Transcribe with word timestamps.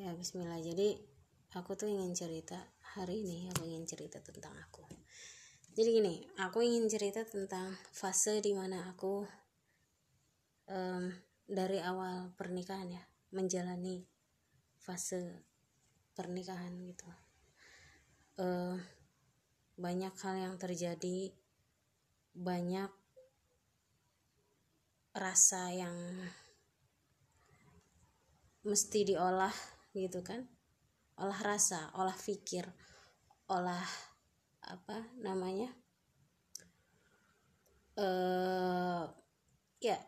ya 0.00 0.12
Bismillah. 0.16 0.60
Jadi 0.62 0.96
aku 1.52 1.76
tuh 1.76 1.88
ingin 1.90 2.16
cerita 2.16 2.56
hari 2.96 3.24
ini 3.24 3.52
aku 3.52 3.68
ingin 3.68 3.84
cerita 3.84 4.20
tentang 4.24 4.56
aku. 4.56 4.84
Jadi 5.72 5.88
gini 5.88 6.14
aku 6.40 6.60
ingin 6.64 6.88
cerita 6.88 7.24
tentang 7.24 7.72
fase 7.92 8.40
di 8.40 8.52
mana 8.52 8.88
aku 8.92 9.24
um, 10.68 11.04
dari 11.48 11.80
awal 11.80 12.32
pernikahan 12.36 12.92
ya 12.92 13.02
menjalani 13.32 14.04
fase 14.80 15.44
pernikahan 16.16 16.76
gitu. 16.84 17.08
Uh, 18.40 18.76
banyak 19.76 20.12
hal 20.24 20.36
yang 20.36 20.54
terjadi 20.56 21.32
banyak 22.32 22.88
rasa 25.12 25.68
yang 25.68 25.96
mesti 28.64 29.04
diolah 29.04 29.52
gitu 29.92 30.20
kan. 30.24 30.48
Olah 31.20 31.40
rasa 31.44 31.92
olah 31.96 32.16
pikir 32.16 32.64
olah 33.48 33.84
apa 34.64 35.04
namanya 35.20 35.68
eh 38.00 39.04
ya 39.82 39.98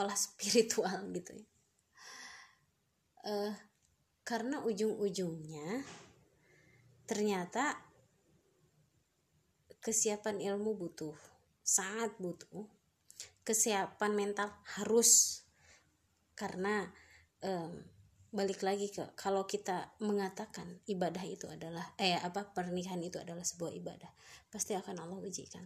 olah 0.00 0.16
spiritual 0.24 1.12
gitu 1.12 1.32
ya. 1.36 1.46
Uh, 3.24 3.52
karena 4.20 4.60
ujung-ujungnya 4.60 5.80
ternyata 7.08 7.80
kesiapan 9.80 10.40
ilmu 10.40 10.76
butuh 10.76 11.16
sangat 11.64 12.12
butuh. 12.20 12.68
Kesiapan 13.42 14.12
mental 14.12 14.52
harus. 14.76 15.42
Karena 16.36 16.84
um, 17.40 17.72
balik 18.34 18.66
lagi 18.66 18.90
ke 18.90 19.14
kalau 19.14 19.46
kita 19.46 19.94
mengatakan 20.02 20.82
ibadah 20.90 21.22
itu 21.22 21.46
adalah 21.46 21.94
eh 21.94 22.18
apa 22.18 22.50
pernikahan 22.50 22.98
itu 22.98 23.22
adalah 23.22 23.46
sebuah 23.46 23.70
ibadah 23.78 24.10
pasti 24.50 24.74
akan 24.74 25.06
Allah 25.06 25.22
ujikan. 25.22 25.62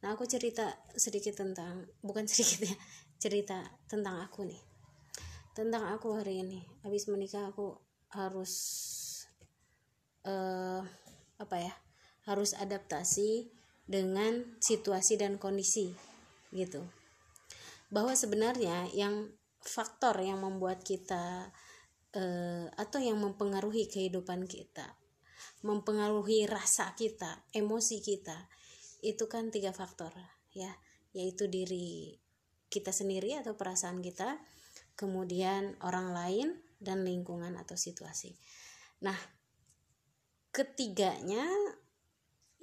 Nah 0.00 0.16
aku 0.16 0.24
cerita 0.24 0.72
sedikit 0.96 1.36
tentang 1.36 1.84
bukan 2.00 2.24
sedikit 2.32 2.64
ya 2.64 2.76
cerita 3.20 3.60
tentang 3.84 4.24
aku 4.24 4.48
nih. 4.48 4.62
Tentang 5.52 5.84
aku 5.92 6.16
hari 6.16 6.40
ini 6.40 6.64
habis 6.80 7.12
menikah 7.12 7.52
aku 7.52 7.76
harus 8.08 8.52
uh, 10.24 10.80
apa 11.36 11.56
ya 11.60 11.74
harus 12.24 12.56
adaptasi 12.56 13.52
dengan 13.84 14.56
situasi 14.64 15.20
dan 15.20 15.36
kondisi 15.36 15.92
gitu. 16.56 16.88
Bahwa 17.92 18.16
sebenarnya 18.16 18.88
yang 18.96 19.28
faktor 19.60 20.16
yang 20.24 20.40
membuat 20.40 20.82
kita 20.82 21.52
uh, 22.16 22.66
atau 22.78 22.98
yang 23.00 23.18
mempengaruhi 23.20 23.88
kehidupan 23.88 24.48
kita 24.48 25.02
mempengaruhi 25.62 26.50
rasa 26.50 26.92
kita 26.98 27.46
emosi 27.54 28.02
kita 28.02 28.50
itu 29.02 29.26
kan 29.30 29.50
tiga 29.50 29.70
faktor 29.70 30.10
ya. 30.54 30.70
Yaitu 31.12 31.46
diri 31.46 32.16
kita 32.72 32.88
sendiri 32.88 33.36
atau 33.36 33.54
perasaan 33.54 34.00
kita 34.00 34.40
kemudian 34.96 35.76
orang 35.84 36.10
lain 36.16 36.48
dan 36.80 37.04
lingkungan 37.06 37.54
atau 37.54 37.76
situasi. 37.76 38.32
Nah 39.04 39.16
ketiganya 40.52 41.46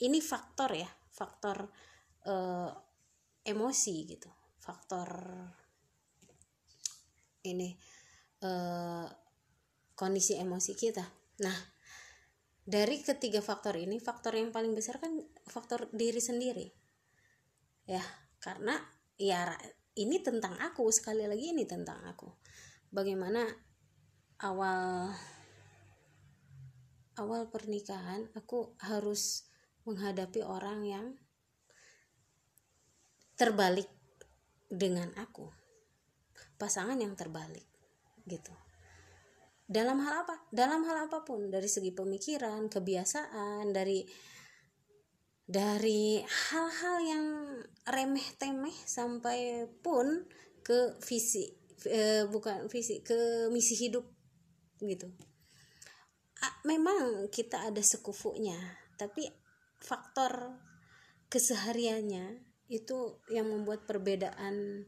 ini 0.02 0.20
faktor 0.22 0.76
ya 0.76 0.90
faktor 1.10 1.70
uh, 2.30 2.72
emosi 3.44 3.96
gitu 4.06 4.30
faktor 4.62 5.10
ini 7.50 7.74
uh, 8.46 9.10
kondisi 10.00 10.40
emosi 10.40 10.80
kita. 10.80 11.04
Nah, 11.44 11.58
dari 12.64 13.04
ketiga 13.04 13.44
faktor 13.44 13.76
ini, 13.76 14.00
faktor 14.00 14.40
yang 14.40 14.56
paling 14.56 14.72
besar 14.72 14.96
kan 15.04 15.12
faktor 15.44 15.92
diri 15.92 16.24
sendiri. 16.24 16.72
Ya, 17.84 18.00
karena 18.40 18.80
ya 19.20 19.60
ini 20.00 20.24
tentang 20.24 20.56
aku, 20.56 20.88
sekali 20.96 21.28
lagi 21.28 21.52
ini 21.52 21.68
tentang 21.68 22.00
aku. 22.08 22.32
Bagaimana 22.96 23.44
awal 24.40 25.12
awal 27.20 27.52
pernikahan 27.52 28.32
aku 28.40 28.80
harus 28.80 29.52
menghadapi 29.84 30.40
orang 30.40 30.80
yang 30.88 31.06
terbalik 33.36 33.92
dengan 34.72 35.12
aku. 35.20 35.52
Pasangan 36.56 36.96
yang 36.96 37.20
terbalik 37.20 37.68
gitu 38.24 38.69
dalam 39.70 40.02
hal 40.02 40.26
apa? 40.26 40.50
Dalam 40.50 40.82
hal 40.90 41.06
apa 41.06 41.22
pun. 41.22 41.54
Dari 41.54 41.70
segi 41.70 41.94
pemikiran 41.94 42.66
kebiasaan 42.74 43.70
dari 43.70 44.02
dari 45.46 46.18
hal-hal 46.26 46.98
yang 47.06 47.26
remeh 47.86 48.28
temeh 48.42 48.74
sampai 48.74 49.70
pun 49.82 50.26
ke 50.66 50.98
visi 51.06 51.50
e, 51.86 52.26
bukan 52.30 52.66
visi 52.70 53.06
ke 53.06 53.50
misi 53.54 53.78
hidup 53.78 54.06
gitu. 54.82 55.06
Memang 56.66 57.30
kita 57.30 57.70
ada 57.70 57.82
sekufunya 57.86 58.58
tapi 58.98 59.30
faktor 59.78 60.58
kesehariannya 61.30 62.42
itu 62.70 63.22
yang 63.30 63.50
membuat 63.54 63.86
perbedaan 63.86 64.86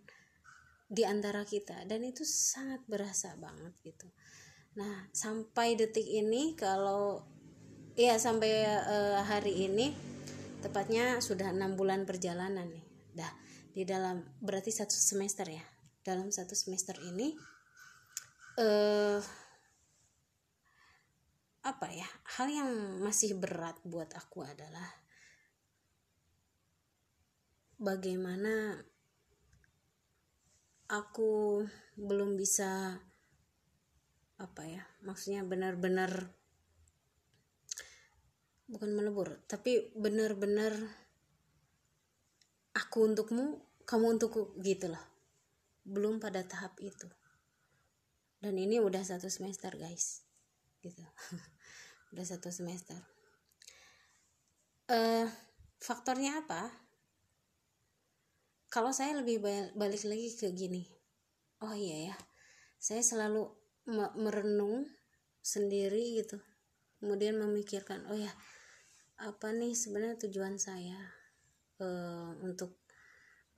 di 0.90 1.06
antara 1.06 1.46
kita. 1.46 1.86
Dan 1.86 2.06
itu 2.06 2.26
sangat 2.26 2.82
berasa 2.90 3.38
banget 3.38 3.74
gitu 3.86 4.10
Nah, 4.72 5.12
sampai 5.12 5.76
detik 5.76 6.08
ini 6.08 6.56
kalau 6.56 7.28
ya 8.00 8.16
sampai 8.16 8.64
uh, 8.64 9.20
hari 9.28 9.68
ini 9.68 9.92
tepatnya 10.64 11.20
sudah 11.20 11.52
enam 11.52 11.76
bulan 11.76 12.08
perjalanan 12.08 12.72
nih. 12.72 12.86
Dah 13.12 13.32
di 13.76 13.84
dalam 13.84 14.24
berarti 14.40 14.72
satu 14.72 14.96
semester 14.96 15.44
ya. 15.52 15.64
Dalam 16.02 16.32
satu 16.32 16.56
semester 16.56 16.96
ini 17.04 17.36
eh 18.56 19.20
apa 21.62 21.88
ya? 21.92 22.08
Hal 22.40 22.48
yang 22.48 22.72
masih 23.04 23.36
berat 23.36 23.76
buat 23.84 24.08
aku 24.16 24.48
adalah 24.48 24.88
bagaimana 27.76 28.80
aku 30.88 31.64
belum 32.00 32.40
bisa 32.40 32.96
apa 34.42 34.66
ya 34.66 34.82
maksudnya 35.06 35.46
benar-benar 35.46 36.34
bukan 38.66 38.90
melebur 38.98 39.38
tapi 39.46 39.94
benar-benar 39.94 40.74
aku 42.74 43.06
untukmu 43.06 43.62
kamu 43.86 44.16
untukku 44.18 44.56
gitu 44.64 44.88
loh. 44.88 45.04
Belum 45.84 46.22
pada 46.22 46.46
tahap 46.48 46.80
itu. 46.80 47.10
Dan 48.40 48.56
ini 48.56 48.80
udah 48.80 49.04
satu 49.04 49.28
semester 49.28 49.76
guys. 49.76 50.24
Gitu. 50.82 51.04
Udah 52.12 52.26
satu 52.28 52.52
semester. 52.52 53.00
Uh, 54.92 55.24
faktornya 55.80 56.44
apa? 56.44 56.68
Kalau 58.68 58.92
saya 58.92 59.16
lebih 59.20 59.40
balik 59.76 60.04
lagi 60.04 60.28
ke 60.36 60.52
gini. 60.52 60.84
Oh 61.64 61.72
iya 61.72 62.12
ya 62.12 62.16
saya 62.82 63.06
selalu 63.06 63.46
merenung 63.90 64.86
sendiri 65.42 66.22
gitu. 66.22 66.38
Kemudian 67.02 67.38
memikirkan 67.42 68.06
oh 68.10 68.18
ya 68.18 68.30
apa 69.22 69.54
nih 69.54 69.74
sebenarnya 69.74 70.18
tujuan 70.30 70.58
saya 70.58 70.98
uh, 71.82 72.38
untuk 72.46 72.78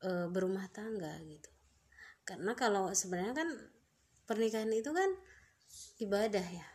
uh, 0.03 0.31
berumah 0.31 0.67
tangga? 0.71 1.11
Gitu. 1.23 1.49
Karena 2.23 2.55
kalau 2.55 2.91
sebenarnya 2.95 3.35
kan 3.35 3.49
pernikahan 4.23 4.71
itu 4.71 4.91
kan 4.95 5.11
ibadah 5.99 6.45
ya. 6.47 6.67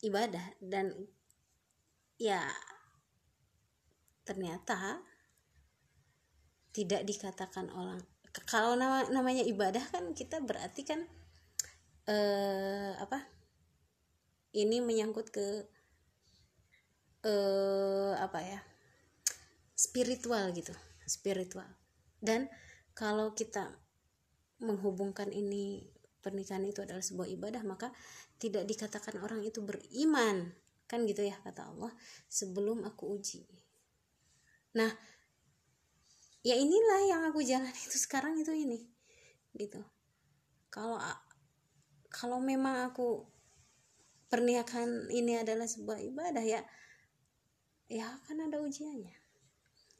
Ibadah 0.00 0.56
dan 0.64 0.96
ya 2.16 2.40
ternyata 4.24 5.00
tidak 6.70 7.02
dikatakan 7.02 7.68
orang 7.74 8.00
kalau 8.46 8.78
nama 8.78 9.10
namanya 9.10 9.42
ibadah 9.42 9.82
kan 9.90 10.14
kita 10.14 10.38
berarti 10.38 10.86
kan 10.86 11.02
eh, 12.06 12.92
apa? 12.96 13.18
Ini 14.54 14.80
menyangkut 14.80 15.28
ke 15.32 15.46
eh, 17.26 18.12
apa 18.16 18.38
ya? 18.40 18.60
Spiritual 19.74 20.52
gitu 20.52 20.76
spiritual. 21.10 21.66
Dan 22.22 22.46
kalau 22.94 23.34
kita 23.34 23.74
menghubungkan 24.62 25.34
ini 25.34 25.90
pernikahan 26.22 26.62
itu 26.62 26.86
adalah 26.86 27.02
sebuah 27.02 27.26
ibadah 27.34 27.66
maka 27.66 27.90
tidak 28.38 28.62
dikatakan 28.70 29.18
orang 29.18 29.42
itu 29.42 29.58
beriman. 29.58 30.54
Kan 30.86 31.06
gitu 31.10 31.26
ya 31.26 31.34
kata 31.42 31.74
Allah 31.74 31.90
sebelum 32.30 32.86
aku 32.86 33.18
uji. 33.18 33.42
Nah 34.78 34.90
ya 36.46 36.54
inilah 36.54 37.00
yang 37.10 37.22
aku 37.26 37.42
jalan 37.42 37.74
itu 37.74 37.98
sekarang 37.98 38.38
itu 38.38 38.54
ini 38.54 38.86
gitu. 39.58 39.82
Kalau 40.70 40.94
kalau 42.10 42.42
memang 42.42 42.90
aku 42.90 43.24
pernikahan 44.30 45.10
ini 45.10 45.38
adalah 45.38 45.66
sebuah 45.66 45.98
ibadah 46.02 46.42
ya 46.42 46.62
ya 47.90 48.06
kan 48.26 48.38
ada 48.38 48.62
ujiannya 48.62 49.18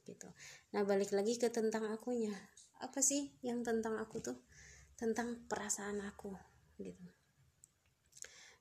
gitu. 0.07 0.29
Nah 0.75 0.83
balik 0.83 1.15
lagi 1.15 1.39
ke 1.39 1.51
tentang 1.51 1.87
akunya. 1.91 2.35
Apa 2.83 2.99
sih 3.05 3.31
yang 3.47 3.63
tentang 3.63 3.99
aku 3.99 4.19
tuh? 4.19 4.39
Tentang 4.99 5.47
perasaan 5.47 6.03
aku 6.03 6.35
gitu. 6.83 7.07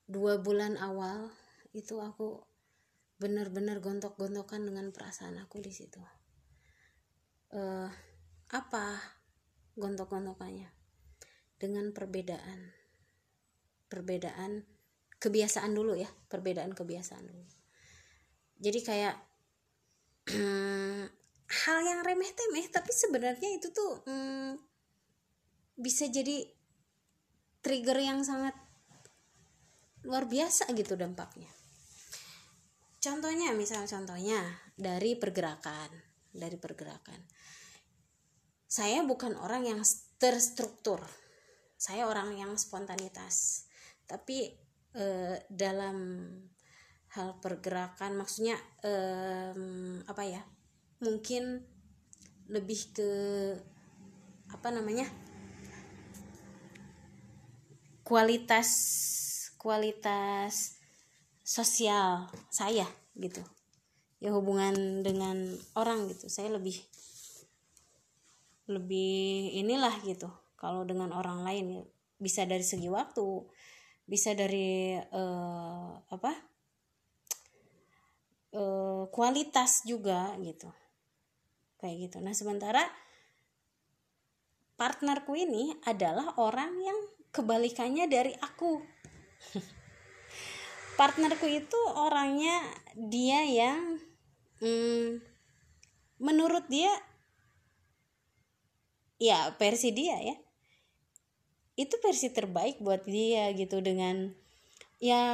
Dua 0.06 0.38
bulan 0.42 0.78
awal 0.78 1.30
itu 1.74 1.98
aku 2.02 2.42
benar-benar 3.20 3.78
gontok-gontokan 3.78 4.66
dengan 4.66 4.90
perasaan 4.90 5.38
aku 5.38 5.62
di 5.62 5.70
situ. 5.70 6.00
Uh, 7.50 7.90
apa 8.50 8.98
gontok-gontokannya? 9.78 10.70
Dengan 11.60 11.92
perbedaan 11.92 12.79
perbedaan 13.90 14.62
kebiasaan 15.20 15.74
dulu 15.74 15.98
ya 15.98 16.08
perbedaan 16.30 16.72
kebiasaan 16.72 17.26
dulu. 17.26 17.44
Jadi 18.62 18.80
kayak 18.80 19.16
hal 21.66 21.78
yang 21.82 22.00
remeh 22.06 22.32
temeh 22.32 22.66
tapi 22.70 22.94
sebenarnya 22.94 23.50
itu 23.58 23.74
tuh 23.74 24.06
hmm, 24.06 24.54
bisa 25.74 26.06
jadi 26.06 26.46
trigger 27.60 27.98
yang 27.98 28.22
sangat 28.22 28.54
luar 30.06 30.24
biasa 30.30 30.70
gitu 30.72 30.96
dampaknya. 30.96 31.50
Contohnya 33.00 33.52
misal 33.52 33.84
contohnya 33.84 34.40
dari 34.78 35.18
pergerakan 35.18 35.90
dari 36.30 36.56
pergerakan. 36.56 37.20
Saya 38.70 39.02
bukan 39.02 39.34
orang 39.34 39.66
yang 39.66 39.80
terstruktur. 40.22 41.02
Saya 41.74 42.06
orang 42.06 42.36
yang 42.36 42.54
spontanitas 42.54 43.66
tapi 44.10 44.50
eh, 44.98 45.38
dalam 45.46 46.26
hal 47.14 47.38
pergerakan 47.38 48.18
maksudnya 48.18 48.58
eh, 48.82 49.54
apa 50.10 50.22
ya 50.26 50.42
mungkin 50.98 51.62
lebih 52.50 52.90
ke 52.90 53.10
apa 54.50 54.68
namanya 54.74 55.06
kualitas 58.02 58.68
kualitas 59.54 60.82
sosial 61.46 62.26
saya 62.50 62.86
gitu. 63.14 63.42
Ya 64.18 64.34
hubungan 64.34 65.06
dengan 65.06 65.54
orang 65.78 66.10
gitu. 66.10 66.26
Saya 66.26 66.50
lebih 66.50 66.76
lebih 68.70 69.54
inilah 69.54 69.94
gitu. 70.02 70.30
Kalau 70.58 70.82
dengan 70.82 71.10
orang 71.14 71.46
lain 71.46 71.66
bisa 72.20 72.44
dari 72.44 72.62
segi 72.62 72.90
waktu 72.90 73.46
bisa 74.10 74.34
dari 74.34 74.98
uh, 74.98 75.94
apa? 76.10 76.34
Uh, 78.50 79.06
kualitas 79.14 79.86
juga 79.86 80.34
gitu. 80.42 80.66
Kayak 81.78 82.10
gitu. 82.10 82.16
Nah 82.18 82.34
sementara 82.34 82.82
partnerku 84.74 85.38
ini 85.38 85.70
adalah 85.86 86.34
orang 86.42 86.74
yang 86.82 86.98
kebalikannya 87.30 88.10
dari 88.10 88.34
aku. 88.34 88.82
Partnerku 90.98 91.46
itu 91.46 91.80
orangnya 91.96 92.60
dia 92.98 93.46
yang 93.46 94.02
hmm, 94.60 95.22
menurut 96.20 96.66
dia 96.68 96.90
ya 99.16 99.52
versi 99.56 99.92
dia 99.96 100.16
ya 100.20 100.36
itu 101.80 101.96
versi 102.04 102.28
terbaik 102.28 102.84
buat 102.84 103.08
dia 103.08 103.48
gitu 103.56 103.80
dengan 103.80 104.28
ya 105.00 105.24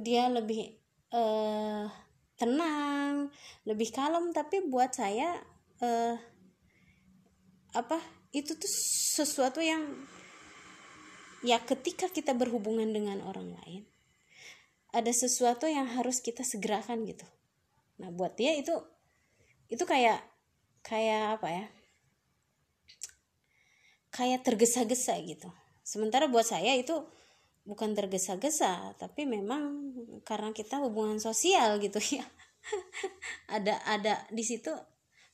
dia 0.00 0.32
lebih 0.32 0.72
uh, 1.12 1.84
tenang 2.40 3.28
lebih 3.68 3.92
kalem. 3.92 4.32
Tapi 4.32 4.72
buat 4.72 4.96
saya 4.96 5.36
uh, 5.84 6.16
apa 7.76 8.00
itu 8.32 8.56
tuh 8.56 8.72
sesuatu 9.12 9.60
yang 9.60 9.84
ya 11.44 11.60
ketika 11.60 12.08
kita 12.08 12.32
berhubungan 12.32 12.88
dengan 12.88 13.20
orang 13.28 13.52
lain 13.60 13.84
ada 14.92 15.12
sesuatu 15.12 15.68
yang 15.68 15.84
harus 15.92 16.24
kita 16.24 16.40
segerakan 16.40 17.04
gitu. 17.04 17.28
Nah 18.00 18.08
buat 18.08 18.32
dia 18.40 18.56
itu 18.56 18.72
itu 19.68 19.84
kayak 19.84 20.24
kayak 20.80 21.36
apa 21.36 21.48
ya? 21.52 21.66
Kayak 24.12 24.44
tergesa-gesa 24.44 25.16
gitu 25.24 25.52
sementara 25.92 26.24
buat 26.32 26.48
saya 26.48 26.72
itu 26.72 27.04
bukan 27.68 27.92
tergesa-gesa 27.92 28.96
tapi 28.96 29.28
memang 29.28 29.92
karena 30.24 30.56
kita 30.56 30.80
hubungan 30.80 31.20
sosial 31.20 31.76
gitu 31.84 32.00
ya. 32.00 32.24
Ada 33.58 33.74
ada 33.84 34.14
di 34.30 34.46
situ 34.46 34.70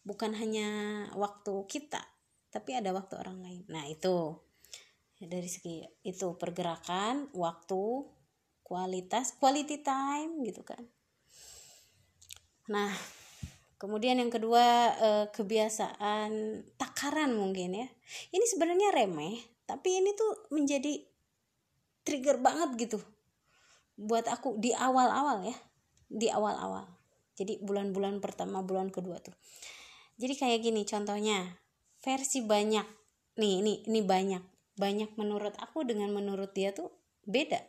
bukan 0.00 0.32
hanya 0.32 1.04
waktu 1.12 1.52
kita 1.68 2.00
tapi 2.48 2.72
ada 2.72 2.96
waktu 2.96 3.20
orang 3.20 3.44
lain. 3.44 3.62
Nah 3.68 3.84
itu. 3.84 4.32
Dari 5.18 5.50
segi 5.50 5.84
itu 6.06 6.38
pergerakan 6.40 7.28
waktu 7.36 8.06
kualitas 8.64 9.36
quality 9.36 9.84
time 9.84 10.40
gitu 10.46 10.64
kan. 10.64 10.80
Nah 12.72 12.96
kemudian 13.76 14.16
yang 14.16 14.32
kedua 14.32 14.64
eh, 14.96 15.26
kebiasaan 15.28 16.64
takaran 16.80 17.36
mungkin 17.36 17.76
ya. 17.76 17.88
Ini 18.32 18.44
sebenarnya 18.48 18.88
remeh 19.04 19.57
tapi 19.68 20.00
ini 20.00 20.16
tuh 20.16 20.48
menjadi 20.48 20.96
trigger 22.08 22.40
banget 22.40 22.88
gitu. 22.88 22.98
Buat 24.00 24.24
aku 24.32 24.56
di 24.56 24.72
awal-awal 24.72 25.44
ya. 25.44 25.56
Di 26.08 26.32
awal-awal. 26.32 26.88
Jadi 27.36 27.60
bulan-bulan 27.60 28.24
pertama 28.24 28.64
bulan 28.64 28.88
kedua 28.88 29.20
tuh. 29.20 29.36
Jadi 30.16 30.32
kayak 30.40 30.64
gini 30.64 30.88
contohnya. 30.88 31.60
Versi 32.00 32.40
banyak. 32.40 32.88
Nih 33.36 33.60
ini 33.60 33.84
ini 33.84 34.00
banyak. 34.00 34.40
Banyak 34.80 35.20
menurut 35.20 35.52
aku 35.60 35.84
dengan 35.84 36.16
menurut 36.16 36.56
dia 36.56 36.72
tuh 36.72 36.88
beda. 37.28 37.60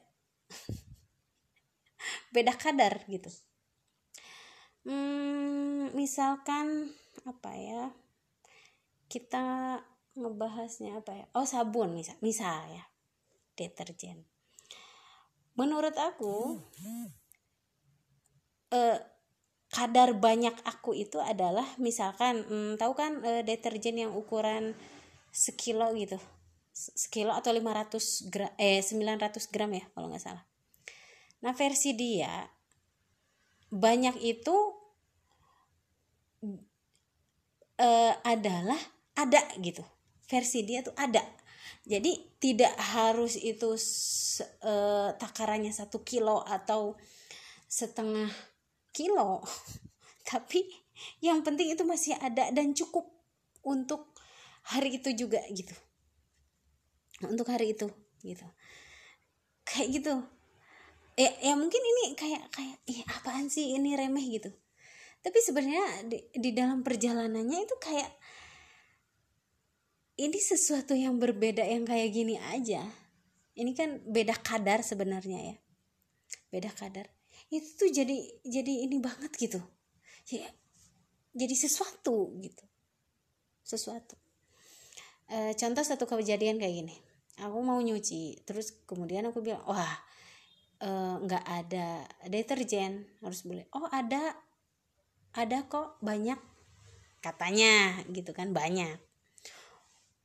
Beda 2.33 2.55
kadar 2.55 3.03
gitu. 3.11 3.27
Hmm, 4.87 5.91
misalkan 5.91 6.95
apa 7.27 7.51
ya? 7.59 7.91
Kita 9.11 9.75
ngebahasnya 10.19 10.99
apa 10.99 11.11
ya? 11.15 11.25
Oh 11.33 11.47
sabun 11.47 11.95
misal 11.95 12.15
misal 12.19 12.67
ya 12.69 12.83
deterjen. 13.55 14.23
Menurut 15.55 15.95
aku 15.99 16.59
eh, 18.71 18.99
kadar 19.69 20.17
banyak 20.17 20.55
aku 20.65 20.95
itu 20.97 21.19
adalah 21.21 21.65
misalkan 21.77 22.47
hmm, 22.47 22.71
tahu 22.79 22.93
kan 22.95 23.21
eh, 23.21 23.43
deterjen 23.43 23.99
yang 23.99 24.11
ukuran 24.15 24.73
sekilo 25.29 25.91
gitu 25.93 26.17
sekilo 26.73 27.35
atau 27.35 27.51
500 27.51 28.31
gram 28.31 28.51
eh 28.55 28.79
900 28.79 29.51
gram 29.51 29.71
ya 29.75 29.85
kalau 29.91 30.07
nggak 30.07 30.23
salah. 30.23 30.45
Nah 31.43 31.51
versi 31.51 31.91
dia 31.93 32.47
banyak 33.69 34.15
itu 34.25 34.55
eh, 37.77 38.13
adalah 38.25 38.79
ada 39.13 39.43
gitu 39.59 39.83
versi 40.29 40.61
dia 40.61 40.85
tuh 40.85 40.93
ada. 40.93 41.25
Jadi 41.89 42.37
tidak 42.37 42.77
harus 42.77 43.33
itu 43.33 43.73
uh, 43.73 45.09
takarannya 45.17 45.73
satu 45.73 46.05
kilo 46.05 46.45
atau 46.45 46.93
setengah 47.65 48.29
kilo 48.93 49.45
tapi 50.29 50.65
yang 51.23 51.41
penting 51.41 51.73
itu 51.73 51.81
masih 51.85 52.13
ada 52.19 52.49
dan 52.53 52.77
cukup 52.77 53.09
untuk 53.65 54.13
hari 54.69 55.01
itu 55.01 55.09
juga 55.17 55.41
gitu. 55.49 55.73
Untuk 57.25 57.49
hari 57.49 57.73
itu 57.73 57.89
gitu. 58.21 58.45
Kayak 59.65 59.87
gitu. 59.97 60.15
Ya, 61.19 61.31
ya 61.43 61.53
mungkin 61.57 61.81
ini 61.83 62.15
kayak 62.15 62.47
kayak 62.53 62.77
ih 62.87 63.03
apaan 63.11 63.51
sih 63.51 63.75
ini 63.75 63.97
remeh? 63.97 64.23
gitu. 64.39 64.51
Tapi 65.19 65.39
sebenarnya 65.43 66.07
di, 66.07 66.19
di 66.31 66.55
dalam 66.55 66.79
perjalanannya 66.79 67.59
itu 67.59 67.75
kayak 67.75 68.07
ini 70.19 70.35
sesuatu 70.35 70.91
yang 70.91 71.15
berbeda 71.15 71.63
yang 71.63 71.87
kayak 71.87 72.11
gini 72.11 72.35
aja. 72.51 72.83
Ini 73.55 73.71
kan 73.71 74.03
beda 74.03 74.35
kadar 74.35 74.83
sebenarnya 74.83 75.55
ya. 75.55 75.57
Beda 76.51 76.67
kadar. 76.75 77.07
Itu 77.47 77.87
tuh 77.87 77.89
jadi 77.95 78.43
jadi 78.43 78.73
ini 78.83 78.99
banget 78.99 79.31
gitu. 79.39 79.63
Ya, 80.29 80.51
jadi 81.31 81.55
sesuatu 81.55 82.35
gitu. 82.43 82.65
Sesuatu. 83.63 84.19
E, 85.31 85.55
contoh 85.55 85.83
satu 85.87 86.03
kejadian 86.03 86.59
kayak 86.59 86.75
gini. 86.83 86.95
Aku 87.39 87.63
mau 87.63 87.79
nyuci 87.79 88.43
terus 88.43 88.75
kemudian 88.83 89.23
aku 89.31 89.39
bilang 89.39 89.63
wah 89.63 89.95
eh, 90.83 91.15
nggak 91.23 91.43
e, 91.47 91.51
ada 91.63 91.87
deterjen. 92.27 93.07
Harus 93.23 93.47
boleh 93.47 93.63
oh 93.71 93.87
ada. 93.87 94.35
Ada 95.31 95.63
kok. 95.71 96.03
Banyak. 96.03 96.39
Katanya 97.23 98.03
gitu 98.11 98.35
kan 98.35 98.51
banyak 98.51 99.08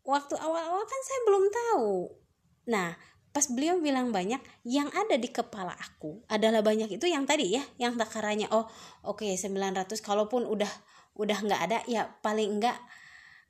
waktu 0.04 0.34
awal-awal 0.36 0.84
kan 0.84 1.00
saya 1.02 1.20
belum 1.26 1.44
tahu. 1.50 1.92
Nah 2.70 2.96
pas 3.34 3.50
beliau 3.50 3.82
bilang 3.82 4.14
banyak 4.14 4.38
yang 4.62 4.86
ada 4.94 5.18
di 5.18 5.26
kepala 5.26 5.74
aku 5.74 6.22
adalah 6.30 6.62
banyak 6.62 6.86
itu 6.86 7.10
yang 7.10 7.26
tadi 7.26 7.58
ya 7.58 7.64
yang 7.82 7.98
takarannya. 7.98 8.46
Oh 8.54 8.68
oke 9.02 9.26
okay, 9.26 9.34
900 9.34 9.90
kalaupun 9.98 10.46
udah 10.46 10.70
udah 11.18 11.38
nggak 11.42 11.60
ada 11.66 11.78
ya 11.90 12.06
paling 12.22 12.60
enggak 12.60 12.78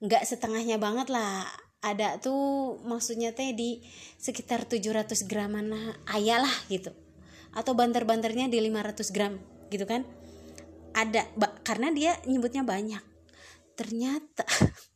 nggak 0.01 0.25
setengahnya 0.25 0.81
banget 0.81 1.13
lah. 1.13 1.45
Ada 1.85 2.17
tuh 2.17 2.81
maksudnya 2.89 3.37
teh 3.37 3.53
di 3.53 3.85
sekitar 4.17 4.65
700 4.65 5.29
graman 5.29 5.69
ayah 6.17 6.41
lah 6.41 6.57
gitu. 6.73 6.97
Atau 7.53 7.77
banter-banternya 7.77 8.49
di 8.49 8.57
500 8.65 9.13
gram 9.13 9.37
gitu 9.69 9.85
kan? 9.85 10.09
Ada 10.97 11.29
karena 11.61 11.93
dia 11.93 12.17
nyebutnya 12.25 12.65
banyak. 12.65 13.05
Ternyata 13.77 14.49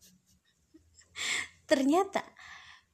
ternyata 1.69 2.25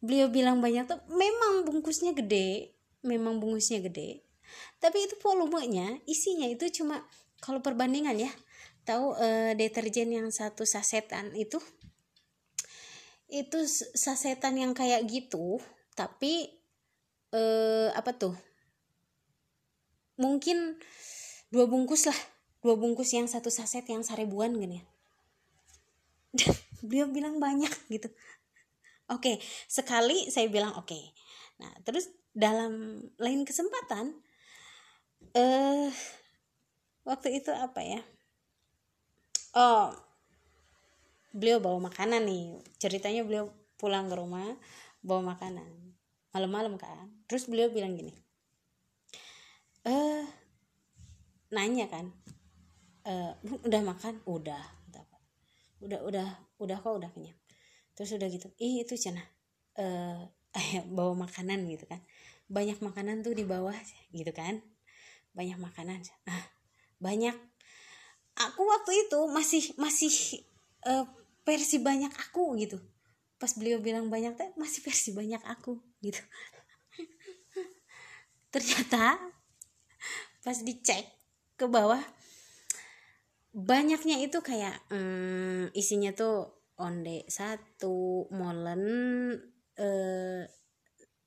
beliau 0.05 0.29
bilang 0.29 0.61
banyak 0.61 0.85
tuh 0.85 1.01
memang 1.09 1.65
bungkusnya 1.65 2.13
gede 2.13 2.75
memang 3.05 3.39
bungkusnya 3.39 3.85
gede. 3.85 4.25
Tapi 4.81 5.05
itu 5.05 5.15
volumenya 5.21 6.01
isinya 6.09 6.49
itu 6.49 6.65
cuma 6.73 7.05
kalau 7.45 7.61
perbandingan 7.61 8.17
ya 8.17 8.33
tahu 8.89 9.13
uh, 9.17 9.53
deterjen 9.53 10.11
yang 10.11 10.29
satu 10.33 10.65
sasetan 10.65 11.37
itu? 11.37 11.61
Itu 13.29 13.65
sasetan 13.95 14.57
yang 14.57 14.73
kayak 14.73 15.05
gitu 15.09 15.61
tapi 15.93 16.49
uh, 17.37 17.93
apa 17.93 18.17
tuh? 18.17 18.35
Mungkin 20.17 20.81
dua 21.53 21.71
bungkus 21.71 22.09
lah 22.09 22.19
dua 22.65 22.81
bungkus 22.81 23.13
yang 23.13 23.29
satu 23.29 23.53
saset 23.53 23.85
yang 23.87 24.01
seribuan 24.01 24.57
gini 24.57 24.81
ya 26.35 26.49
beliau 26.85 27.09
bilang 27.09 27.41
banyak 27.41 27.73
gitu. 27.95 28.09
Oke 29.09 29.37
okay, 29.37 29.37
sekali 29.69 30.29
saya 30.29 30.49
bilang 30.53 30.77
oke. 30.77 30.89
Okay. 30.89 31.05
nah 31.55 31.71
terus 31.87 32.11
dalam 32.35 32.99
lain 33.17 33.47
kesempatan 33.47 34.11
eh 35.33 35.41
uh, 35.41 35.89
waktu 37.09 37.41
itu 37.41 37.51
apa 37.51 37.81
ya? 37.81 38.01
Oh 39.57 39.93
beliau 41.33 41.59
bawa 41.59 41.89
makanan 41.89 42.29
nih. 42.29 42.61
Ceritanya 42.77 43.25
beliau 43.25 43.51
pulang 43.81 44.07
ke 44.07 44.15
rumah 44.15 44.55
bawa 45.01 45.35
makanan. 45.35 45.69
Malam-malam 46.35 46.77
kan. 46.77 47.11
Terus 47.31 47.47
beliau 47.49 47.71
bilang 47.71 47.95
gini 47.97 48.25
eh 49.85 50.25
nanya 51.53 51.87
kan 51.93 52.09
eh 53.05 53.33
udah 53.45 53.83
makan? 53.85 54.25
Udah 54.25 54.65
udah 55.85 56.01
udah 56.01 56.29
udah 56.59 56.77
kok 56.81 56.95
udah 56.97 57.11
kenyang. 57.13 57.37
Terus 57.95 58.17
udah 58.17 58.29
gitu 58.33 58.49
ih 58.57 58.83
itu 58.83 58.97
cina. 58.97 59.21
Eh 59.77 60.19
bawa 60.97 61.29
makanan 61.29 61.69
gitu 61.69 61.85
kan. 61.85 62.01
Banyak 62.49 62.81
makanan 62.81 63.21
tuh 63.21 63.37
di 63.37 63.45
bawah 63.45 63.77
gitu 64.11 64.33
kan. 64.33 64.65
Banyak 65.37 65.61
makanan. 65.61 66.01
Ah 66.25 66.45
banyak. 66.99 67.37
Aku 68.35 68.67
waktu 68.67 69.07
itu 69.07 69.19
masih 69.31 69.63
masih 69.79 70.11
uh, 70.89 71.07
versi 71.47 71.79
banyak 71.79 72.11
aku 72.11 72.57
gitu. 72.59 72.81
Pas 73.39 73.53
beliau 73.55 73.79
bilang 73.79 74.09
banyak 74.09 74.35
teh 74.35 74.51
masih 74.57 74.81
versi 74.83 75.13
banyak 75.13 75.43
aku 75.45 75.79
gitu. 76.01 76.19
Ternyata 78.55 79.21
pas 80.43 80.59
dicek 80.61 81.05
ke 81.55 81.67
bawah 81.71 82.01
banyaknya 83.55 84.19
itu 84.19 84.43
kayak 84.43 84.75
hmm, 84.91 85.71
isinya 85.79 86.11
tuh 86.11 86.51
onde 86.75 87.23
satu 87.31 88.27
molen 88.35 88.83
eh, 89.79 90.43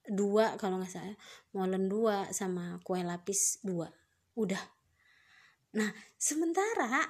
dua 0.07 0.59
kalau 0.59 0.79
nggak 0.79 0.91
salah 0.91 1.17
molen 1.55 1.87
dua 1.87 2.27
sama 2.35 2.83
kue 2.83 2.99
lapis 2.99 3.63
dua 3.63 3.87
udah 4.35 4.77
Nah, 5.77 5.89
sementara 6.17 7.05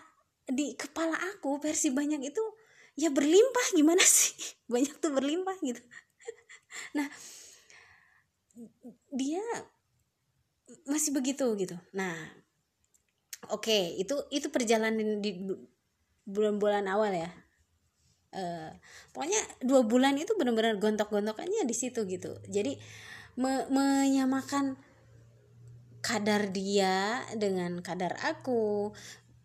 di 0.48 0.76
kepala 0.76 1.16
aku 1.36 1.56
versi 1.64 1.92
banyak 1.94 2.20
itu 2.24 2.44
ya 3.00 3.08
berlimpah 3.14 3.68
gimana 3.76 4.04
sih? 4.18 4.36
Banyak 4.68 5.00
tuh 5.00 5.12
berlimpah 5.16 5.58
gitu. 5.64 5.82
Nah, 6.94 7.08
dia 9.10 9.42
masih 10.86 11.16
begitu 11.16 11.48
gitu. 11.56 11.80
Nah, 11.96 12.14
oke, 13.52 13.68
okay, 13.68 13.96
itu 14.00 14.16
itu 14.34 14.48
perjalanan 14.52 15.20
di 15.20 15.32
bulan-bulan 16.28 16.86
awal 16.92 17.12
ya. 17.16 17.32
Uh, 18.28 18.70
pokoknya 19.16 19.40
dua 19.64 19.88
bulan 19.88 20.20
itu 20.20 20.36
benar-benar 20.36 20.76
gontok-gontokannya 20.78 21.64
di 21.64 21.76
situ 21.76 22.04
gitu. 22.06 22.36
Jadi 22.52 22.76
me 23.40 23.70
menyamakan 23.72 24.76
kadar 26.02 26.50
dia 26.52 27.24
dengan 27.36 27.80
kadar 27.84 28.16
aku 28.24 28.92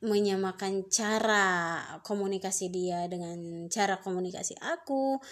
menyamakan 0.02 0.90
cara 0.90 1.78
komunikasi 2.02 2.70
dia 2.74 3.06
dengan 3.06 3.70
cara 3.70 4.02
komunikasi 4.02 4.58
aku 4.58 5.22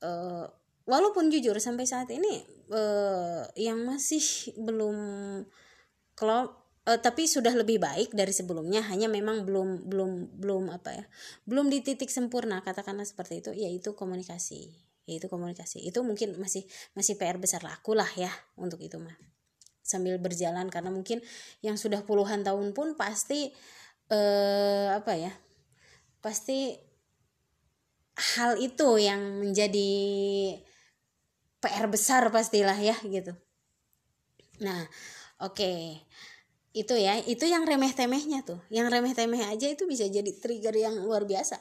uh, 0.00 0.44
walaupun 0.88 1.28
jujur 1.28 1.56
sampai 1.60 1.84
saat 1.84 2.08
ini 2.08 2.40
uh, 2.72 3.44
yang 3.60 3.84
masih 3.84 4.52
belum 4.56 4.96
kalau 6.16 6.48
uh, 6.86 6.98
tapi 7.02 7.26
sudah 7.26 7.52
lebih 7.52 7.82
baik 7.82 8.14
dari 8.14 8.30
sebelumnya 8.30 8.80
hanya 8.86 9.10
memang 9.10 9.42
belum 9.42 9.90
belum 9.90 10.10
belum 10.38 10.64
apa 10.70 10.90
ya 10.94 11.04
belum 11.44 11.68
di 11.68 11.82
titik 11.82 12.08
sempurna 12.08 12.62
katakanlah 12.62 13.04
seperti 13.04 13.42
itu 13.42 13.50
yaitu 13.52 13.92
komunikasi 13.98 14.72
yaitu 15.06 15.26
komunikasi 15.30 15.82
itu 15.82 16.02
mungkin 16.02 16.38
masih 16.38 16.66
masih 16.94 17.14
PR 17.18 17.38
besar 17.38 17.62
lah 17.62 17.78
lah 17.78 18.10
ya 18.18 18.30
untuk 18.58 18.82
itu 18.82 18.98
mah 18.98 19.14
sambil 19.86 20.18
berjalan 20.18 20.66
karena 20.66 20.90
mungkin 20.90 21.22
yang 21.62 21.78
sudah 21.78 22.02
puluhan 22.02 22.42
tahun 22.42 22.74
pun 22.74 22.98
pasti 22.98 23.54
eh, 24.10 24.88
apa 24.90 25.14
ya 25.14 25.30
pasti 26.18 26.74
hal 28.34 28.58
itu 28.58 28.98
yang 28.98 29.46
menjadi 29.46 29.90
PR 31.62 31.86
besar 31.86 32.26
pastilah 32.34 32.74
ya 32.74 32.98
gitu 33.06 33.30
nah 34.58 34.82
oke 35.38 35.54
okay. 35.54 36.02
Itu 36.76 36.92
ya 36.92 37.16
itu 37.24 37.48
yang 37.48 37.64
remeh 37.64 37.96
temehnya 37.96 38.44
tuh. 38.44 38.60
Yang 38.68 38.92
remeh 38.92 39.16
temeh 39.16 39.40
aja 39.48 39.64
itu 39.64 39.88
bisa 39.88 40.04
jadi 40.04 40.28
trigger 40.36 40.76
yang 40.76 41.00
luar 41.00 41.24
biasa. 41.24 41.56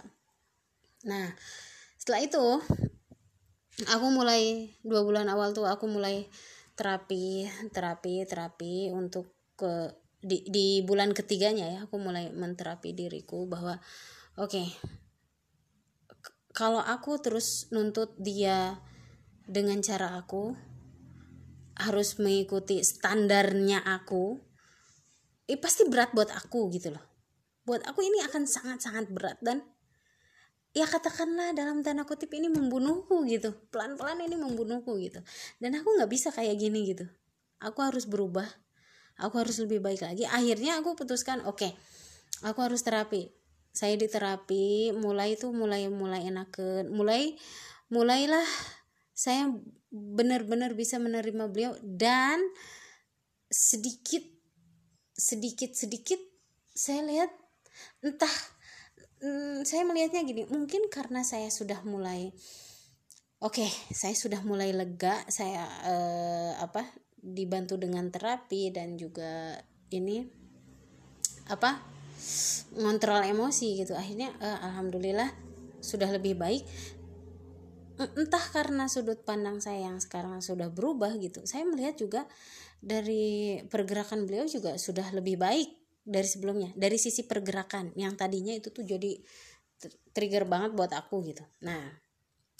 Nah 1.08 1.32
setelah 1.96 2.20
itu 2.20 2.44
aku 3.88 4.08
mulai 4.12 4.76
dua 4.84 5.08
bulan 5.08 5.32
awal 5.32 5.56
tuh 5.56 5.64
aku 5.72 5.88
mulai 5.88 6.28
terapi 6.76 7.48
terapi 7.72 8.28
terapi 8.28 8.92
untuk 8.92 9.32
ke 9.56 9.96
di 10.20 10.44
di 10.52 10.68
bulan 10.84 11.16
ketiganya 11.16 11.66
ya 11.72 11.80
aku 11.88 11.96
mulai 11.96 12.30
menterapi 12.36 12.92
diriku 12.92 13.48
bahwa 13.48 13.80
oke 14.36 14.52
okay, 14.52 14.68
kalau 16.52 16.84
aku 16.84 17.20
terus 17.24 17.72
nuntut 17.72 18.16
dia 18.20 18.80
dengan 19.48 19.80
cara 19.80 20.20
aku 20.20 20.56
harus 21.76 22.16
mengikuti 22.18 22.80
standarnya 22.82 23.84
aku 23.84 24.45
eh 25.46 25.58
pasti 25.58 25.86
berat 25.86 26.12
buat 26.14 26.30
aku 26.34 26.70
gitu 26.74 26.94
loh. 26.94 27.06
Buat 27.66 27.86
aku 27.90 28.06
ini 28.06 28.22
akan 28.25 28.46
sangat-sangat 28.46 29.10
berat 29.10 29.38
dan 29.42 29.66
ya 30.75 30.86
katakanlah 30.86 31.56
dalam 31.56 31.82
tanda 31.82 32.06
kutip 32.06 32.30
ini 32.34 32.50
membunuhku 32.50 33.25
gitu. 33.25 33.54
Pelan-pelan 33.74 34.25
ini 34.25 34.38
membunuhku 34.38 34.98
gitu. 35.02 35.22
Dan 35.58 35.78
aku 35.78 35.98
nggak 35.98 36.12
bisa 36.12 36.30
kayak 36.30 36.58
gini 36.62 36.94
gitu. 36.94 37.06
Aku 37.62 37.82
harus 37.82 38.06
berubah 38.06 38.46
aku 39.20 39.36
harus 39.40 39.58
lebih 39.64 39.80
baik 39.80 40.04
lagi. 40.04 40.28
Akhirnya 40.28 40.80
aku 40.80 40.96
putuskan 40.96 41.44
oke 41.48 41.64
okay, 41.64 41.72
aku 42.44 42.60
harus 42.64 42.84
terapi. 42.84 43.32
Saya 43.75 44.00
di 44.00 44.08
terapi 44.08 44.96
mulai 44.96 45.36
itu 45.36 45.52
mulai 45.52 45.92
mulai 45.92 46.32
enakan 46.32 46.88
mulai 46.92 47.36
mulailah 47.92 48.48
saya 49.12 49.52
benar-benar 49.92 50.75
bisa 50.75 51.00
menerima 51.00 51.52
beliau 51.52 51.75
dan 51.84 52.40
sedikit 53.52 54.24
sedikit 55.16 55.72
sedikit 55.72 56.20
saya 56.76 57.02
lihat 57.08 57.32
entah 58.04 58.36
hmm, 59.24 59.64
saya 59.64 59.88
melihatnya 59.88 60.28
gini 60.28 60.44
mungkin 60.52 60.92
karena 60.92 61.24
saya 61.24 61.48
sudah 61.48 61.80
mulai 61.88 62.36
oke 63.40 63.64
okay, 63.64 63.72
saya 63.96 64.12
sudah 64.12 64.44
mulai 64.44 64.76
lega 64.76 65.24
saya 65.32 65.64
uh, 65.88 66.52
apa 66.60 66.84
dibantu 67.26 67.80
dengan 67.80 68.12
terapi 68.14 68.70
dan 68.70 69.00
juga 69.00 69.58
ini 69.90 70.22
apa 71.50 71.82
ngontrol 72.76 73.26
emosi 73.26 73.82
gitu. 73.82 73.94
Akhirnya 73.98 74.34
uh, 74.38 74.60
alhamdulillah 74.72 75.30
sudah 75.82 76.10
lebih 76.14 76.38
baik. 76.38 76.66
Entah 77.96 78.44
karena 78.52 78.92
sudut 78.92 79.24
pandang 79.24 79.64
saya 79.64 79.88
yang 79.88 80.04
sekarang 80.04 80.44
sudah 80.44 80.68
berubah 80.68 81.16
gitu 81.16 81.48
saya 81.48 81.64
melihat 81.64 81.96
juga 81.96 82.22
dari 82.86 83.58
pergerakan 83.65 84.30
beliau 84.30 84.46
juga 84.46 84.77
sudah 84.77 85.10
lebih 85.10 85.42
baik 85.42 85.70
dari 86.06 86.30
sebelumnya 86.30 86.70
dari 86.77 87.01
sisi 87.01 87.25
pergerakan 87.25 87.98
yang 87.98 88.13
tadinya 88.13 88.54
itu 88.54 88.70
tuh 88.70 88.86
jadi 88.86 89.18
trigger 90.13 90.46
banget 90.46 90.77
buat 90.77 90.94
aku 90.94 91.25
gitu. 91.25 91.42
Nah 91.65 91.82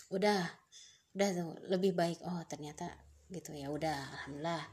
udah 0.10 0.42
udah 1.14 1.30
tuh 1.30 1.54
lebih 1.70 1.94
baik. 1.94 2.26
Oh 2.26 2.42
ternyata 2.50 2.90
gitu 3.30 3.54
ya 3.54 3.70
udah 3.70 3.94
alhamdulillah 3.94 4.64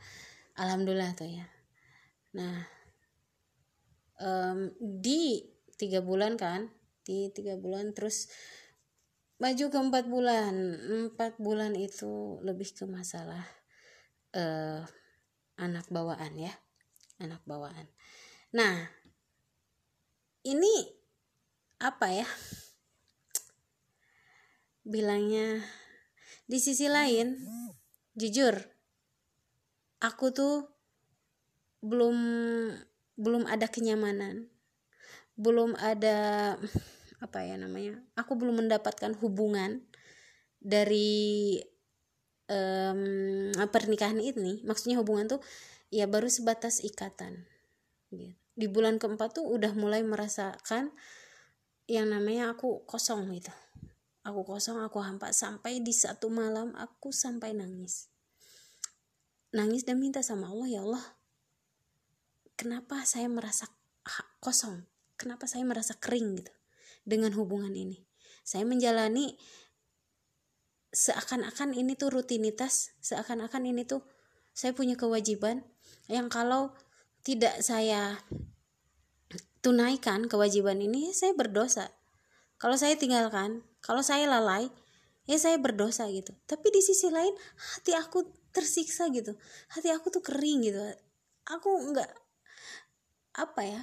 alhamdulillah 0.57 1.11
tuh 1.13 1.29
ya. 1.29 1.45
Nah 2.33 2.65
um, 4.25 4.73
di 4.81 5.53
tiga 5.77 6.01
bulan 6.01 6.41
kan 6.41 6.73
di 7.05 7.29
tiga 7.29 7.61
bulan 7.61 7.93
terus 7.93 8.33
maju 9.37 9.69
ke 9.69 9.79
empat 9.85 10.05
bulan. 10.09 10.55
Empat 11.13 11.37
bulan 11.37 11.77
itu 11.77 12.41
lebih 12.41 12.73
ke 12.73 12.89
masalah 12.89 13.45
uh, 14.33 14.81
anak 15.63 15.87
bawaan 15.89 16.35
ya. 16.35 16.51
Anak 17.23 17.41
bawaan. 17.47 17.87
Nah 18.51 18.91
ini 20.43 20.75
apa 21.79 22.11
ya? 22.11 22.27
Bilangnya 24.83 25.63
di 26.51 26.59
sisi 26.59 26.91
lain 26.91 27.39
jujur 28.19 28.59
aku 30.03 30.35
tuh 30.35 30.67
belum 31.83 32.17
belum 33.15 33.47
ada 33.47 33.71
kenyamanan. 33.71 34.51
Belum 35.39 35.79
ada 35.79 36.59
apa 37.23 37.39
ya 37.47 37.55
namanya? 37.55 38.03
Aku 38.19 38.35
belum 38.35 38.67
mendapatkan 38.67 39.15
hubungan 39.23 39.87
dari 40.59 41.59
um, 42.49 43.53
pernikahan 43.71 44.19
ini 44.19 44.63
maksudnya 44.67 44.99
hubungan 44.99 45.39
tuh 45.39 45.41
ya 45.93 46.09
baru 46.09 46.27
sebatas 46.27 46.81
ikatan 46.81 47.45
gitu. 48.09 48.33
di 48.57 48.67
bulan 48.67 48.97
keempat 48.97 49.39
tuh 49.39 49.47
udah 49.47 49.77
mulai 49.77 50.01
merasakan 50.01 50.91
yang 51.91 52.09
namanya 52.09 52.55
aku 52.55 52.87
kosong 52.89 53.29
gitu. 53.35 53.53
Aku 54.23 54.47
kosong 54.47 54.79
aku 54.79 55.03
hampa 55.03 55.35
sampai 55.35 55.83
di 55.83 55.91
satu 55.91 56.31
malam 56.31 56.71
aku 56.79 57.11
sampai 57.11 57.59
nangis. 57.59 58.07
Nangis 59.51 59.83
dan 59.83 59.99
minta 59.99 60.23
sama 60.23 60.47
Allah 60.49 60.69
ya 60.71 60.81
Allah 60.87 61.05
kenapa 62.63 63.03
saya 63.03 63.27
merasa 63.27 63.67
kosong? 64.39 64.87
Kenapa 65.19 65.51
saya 65.51 65.67
merasa 65.67 65.99
kering 65.99 66.39
gitu 66.39 66.55
dengan 67.03 67.35
hubungan 67.35 67.75
ini? 67.75 68.07
Saya 68.47 68.63
menjalani 68.63 69.35
seakan-akan 70.93 71.73
ini 71.73 71.97
tuh 71.97 72.13
rutinitas 72.13 72.93
seakan-akan 73.01 73.65
ini 73.65 73.89
tuh 73.89 74.05
saya 74.53 74.77
punya 74.77 74.95
kewajiban 75.01 75.65
yang 76.13 76.29
kalau 76.29 76.77
tidak 77.25 77.65
saya 77.65 78.21
tunaikan 79.65 80.29
kewajiban 80.29 80.77
ini 80.83 81.17
saya 81.17 81.33
berdosa. 81.33 81.89
Kalau 82.61 82.77
saya 82.77 82.95
tinggalkan 82.95 83.65
kalau 83.81 84.05
saya 84.05 84.29
lalai 84.29 84.69
ya 85.25 85.41
saya 85.41 85.57
berdosa 85.57 86.05
gitu. 86.13 86.37
Tapi 86.45 86.69
di 86.69 86.85
sisi 86.85 87.09
lain 87.09 87.33
hati 87.57 87.97
aku 87.97 88.29
tersiksa 88.53 89.09
gitu. 89.09 89.33
Hati 89.73 89.89
aku 89.89 90.13
tuh 90.13 90.21
kering 90.21 90.69
gitu. 90.69 90.79
Aku 91.49 91.73
nggak 91.95 92.11
apa 93.33 93.63
ya 93.65 93.81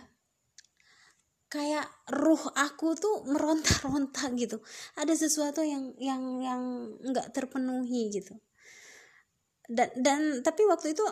kayak 1.49 1.89
ruh 2.13 2.39
aku 2.53 2.93
tuh 2.93 3.25
meronta-ronta 3.25 4.29
gitu. 4.41 4.61
Ada 4.95 5.17
sesuatu 5.17 5.65
yang 5.65 5.97
yang 5.97 6.21
yang 6.39 6.61
nggak 7.01 7.33
terpenuhi 7.33 8.13
gitu. 8.13 8.37
Dan 9.65 9.89
dan 9.99 10.21
tapi 10.45 10.65
waktu 10.69 10.93
itu 10.93 11.03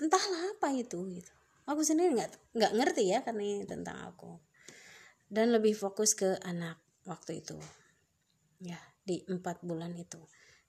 entahlah 0.00 0.56
apa 0.56 0.76
itu 0.76 1.00
gitu. 1.08 1.32
Aku 1.66 1.82
sendiri 1.82 2.14
nggak 2.14 2.30
nggak 2.54 2.72
ngerti 2.76 3.10
ya 3.10 3.24
karena 3.24 3.42
ini 3.42 3.64
tentang 3.64 3.96
aku. 4.06 4.38
Dan 5.26 5.50
lebih 5.50 5.74
fokus 5.74 6.14
ke 6.14 6.38
anak 6.44 6.78
waktu 7.08 7.42
itu. 7.42 7.58
Ya 8.62 8.78
di 9.02 9.24
empat 9.26 9.64
bulan 9.64 9.96
itu. 9.96 10.20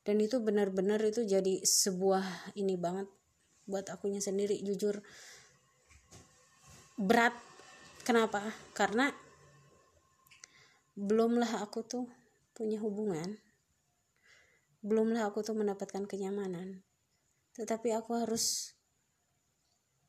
Dan 0.07 0.23
itu 0.23 0.39
benar-benar 0.39 1.03
itu 1.03 1.27
jadi 1.27 1.59
sebuah 1.61 2.55
ini 2.55 2.79
banget 2.79 3.11
buat 3.67 3.91
akunya 3.91 4.23
sendiri 4.23 4.63
jujur. 4.63 5.03
Berat 6.95 7.35
Kenapa? 8.07 8.39
Karena 8.71 9.11
belumlah 10.95 11.59
aku 11.59 11.83
tuh 11.83 12.07
punya 12.55 12.79
hubungan. 12.79 13.35
Belumlah 14.79 15.27
aku 15.27 15.43
tuh 15.43 15.59
mendapatkan 15.59 16.07
kenyamanan. 16.07 16.87
Tetapi 17.59 17.91
aku 17.91 18.15
harus 18.15 18.71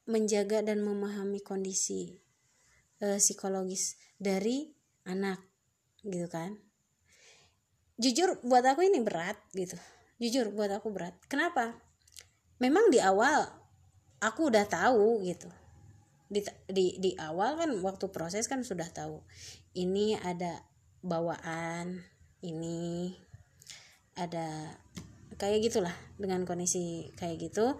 menjaga 0.06 0.62
dan 0.62 0.78
memahami 0.86 1.42
kondisi 1.42 2.22
uh, 3.02 3.18
psikologis 3.18 3.98
dari 4.14 4.70
anak 5.02 5.42
gitu 6.06 6.30
kan. 6.30 6.54
Jujur 7.98 8.38
buat 8.46 8.62
aku 8.62 8.86
ini 8.86 9.02
berat 9.02 9.42
gitu. 9.58 9.74
Jujur 10.22 10.54
buat 10.54 10.70
aku 10.70 10.94
berat. 10.94 11.18
Kenapa? 11.26 11.74
Memang 12.62 12.94
di 12.94 13.02
awal 13.02 13.42
aku 14.22 14.54
udah 14.54 14.70
tahu 14.70 15.26
gitu 15.26 15.50
di, 16.28 16.44
di 16.68 16.86
di 17.00 17.10
awal 17.16 17.56
kan 17.56 17.70
waktu 17.80 18.12
proses 18.12 18.44
kan 18.46 18.60
sudah 18.60 18.88
tahu 18.92 19.24
ini 19.72 20.12
ada 20.16 20.60
bawaan 21.00 22.04
ini 22.44 23.16
ada 24.14 24.76
kayak 25.38 25.70
gitulah 25.70 25.94
dengan 26.18 26.42
kondisi 26.42 27.08
kayak 27.14 27.48
gitu. 27.48 27.78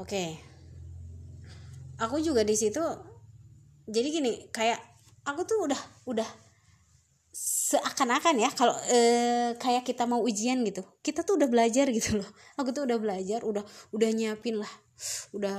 Oke. 0.00 0.40
Aku 2.00 2.16
juga 2.24 2.40
di 2.40 2.56
situ 2.56 2.80
jadi 3.84 4.08
gini 4.08 4.32
kayak 4.48 4.80
aku 5.28 5.44
tuh 5.44 5.68
udah 5.68 5.80
udah 6.08 6.28
seakan-akan 7.70 8.42
ya 8.42 8.50
kalau 8.50 8.74
e, 8.90 8.98
kayak 9.62 9.86
kita 9.86 10.02
mau 10.02 10.18
ujian 10.26 10.58
gitu 10.66 10.82
kita 11.06 11.22
tuh 11.22 11.38
udah 11.38 11.46
belajar 11.46 11.86
gitu 11.94 12.18
loh. 12.18 12.30
Aku 12.58 12.74
tuh 12.74 12.82
udah 12.82 12.98
belajar 12.98 13.46
udah 13.46 13.62
udah 13.94 14.10
nyiapin 14.10 14.58
lah 14.58 14.72
udah 15.32 15.56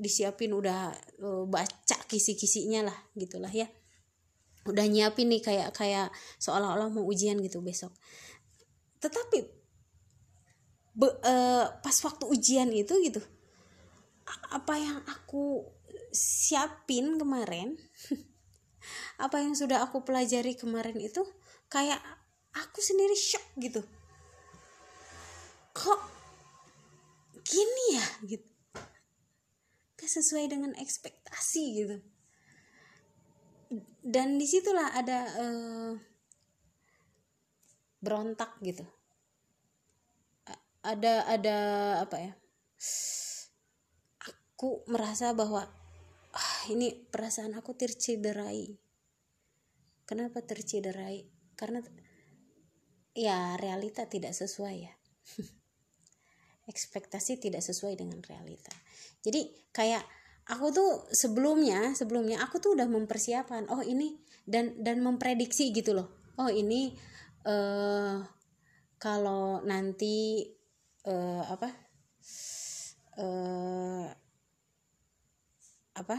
disiapin 0.00 0.48
udah 0.56 0.96
uh, 1.20 1.44
baca 1.44 1.96
kisi-kisinya 2.08 2.88
lah 2.88 2.98
gitulah 3.18 3.50
ya. 3.52 3.68
Udah 4.64 4.86
nyiapin 4.88 5.28
nih 5.28 5.44
kayak 5.44 5.76
kayak 5.76 6.08
seolah-olah 6.40 6.88
mau 6.88 7.04
ujian 7.04 7.36
gitu 7.44 7.60
besok. 7.60 7.92
Tetapi 9.02 9.44
be, 10.96 11.08
uh, 11.10 11.68
pas 11.78 11.96
waktu 12.06 12.24
ujian 12.26 12.70
itu 12.72 12.96
gitu 13.04 13.20
apa 14.52 14.74
yang 14.76 14.98
aku 15.08 15.64
siapin 16.12 17.16
kemarin 17.16 17.76
apa 19.24 19.40
yang 19.40 19.56
sudah 19.56 19.84
aku 19.84 20.04
pelajari 20.04 20.56
kemarin 20.56 20.96
itu 21.00 21.24
kayak 21.68 22.00
aku 22.56 22.80
sendiri 22.80 23.14
shock 23.14 23.44
gitu. 23.60 23.84
Kok 25.76 26.00
gini 27.44 27.84
ya 27.96 28.06
gitu. 28.28 28.50
Gak 29.98 30.10
sesuai 30.10 30.48
dengan 30.50 30.72
ekspektasi 30.76 31.64
gitu. 31.84 31.96
Dan 34.00 34.40
di 34.40 34.48
situlah 34.48 34.96
ada 34.96 35.18
uh, 35.36 35.92
berontak 38.00 38.56
gitu. 38.64 38.84
Ada 40.82 41.28
ada 41.28 41.56
apa 42.00 42.16
ya 42.16 42.32
aku 44.58 44.82
merasa 44.90 45.30
bahwa 45.38 45.62
ah, 46.34 46.60
ini 46.66 46.90
perasaan 46.90 47.54
aku 47.54 47.78
tercederai. 47.78 48.74
Kenapa 50.02 50.42
tercederai 50.42 51.37
karena 51.58 51.82
ya 53.18 53.58
realita 53.58 54.06
tidak 54.06 54.30
sesuai 54.30 54.76
ya. 54.78 54.92
Ekspektasi 56.70 57.42
tidak 57.42 57.66
sesuai 57.66 57.98
dengan 57.98 58.22
realita. 58.22 58.70
Jadi 59.26 59.50
kayak 59.74 60.06
aku 60.46 60.70
tuh 60.70 60.90
sebelumnya 61.10 61.98
sebelumnya 61.98 62.38
aku 62.46 62.62
tuh 62.62 62.78
udah 62.78 62.86
mempersiapkan 62.86 63.66
oh 63.74 63.82
ini 63.82 64.22
dan 64.46 64.78
dan 64.78 65.02
memprediksi 65.02 65.74
gitu 65.74 65.98
loh. 65.98 66.08
Oh 66.38 66.46
ini 66.46 66.94
uh, 67.42 68.22
kalau 69.02 69.58
nanti 69.66 70.46
uh, 71.10 71.42
apa 71.50 71.68
uh, 73.18 74.06
apa 75.98 76.16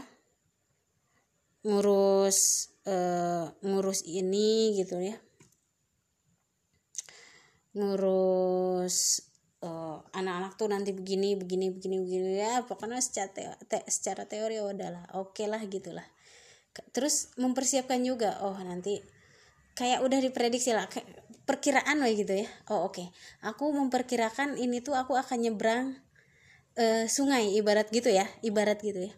ngurus 1.64 2.68
uh, 2.84 3.48
ngurus 3.64 4.04
ini 4.04 4.76
gitu 4.76 5.00
ya 5.00 5.16
ngurus 7.76 9.26
eh, 9.62 9.98
anak-anak 10.16 10.52
tuh 10.58 10.68
nanti 10.70 10.90
begini 10.94 11.38
begini 11.38 11.70
begini 11.70 11.96
begini 12.02 12.30
ya. 12.40 12.62
Pokoknya 12.66 12.98
secara 13.02 13.30
teo, 13.30 13.52
te, 13.68 13.82
secara 13.86 14.26
teori 14.26 14.58
ya 14.58 14.64
udahlah 14.66 15.04
oke 15.18 15.36
okay 15.36 15.46
lah. 15.46 15.62
Gitulah 15.66 16.06
terus 16.94 17.34
mempersiapkan 17.36 17.98
juga 18.00 18.38
oh 18.46 18.54
nanti 18.62 19.02
kayak 19.74 20.06
udah 20.06 20.18
diprediksi 20.22 20.70
lah 20.70 20.86
kayak 20.86 21.06
perkiraan 21.44 21.98
lah 21.98 22.10
gitu 22.14 22.46
ya. 22.46 22.48
Oh 22.70 22.86
oke. 22.86 22.94
Okay. 22.94 23.06
aku 23.42 23.74
memperkirakan 23.74 24.54
ini 24.54 24.78
tuh 24.78 24.94
aku 24.94 25.18
akan 25.18 25.38
nyebrang 25.42 25.98
uh, 26.78 27.04
sungai 27.10 27.58
ibarat 27.58 27.90
gitu 27.90 28.10
ya 28.10 28.26
ibarat 28.46 28.78
gitu 28.82 29.10
ya. 29.10 29.12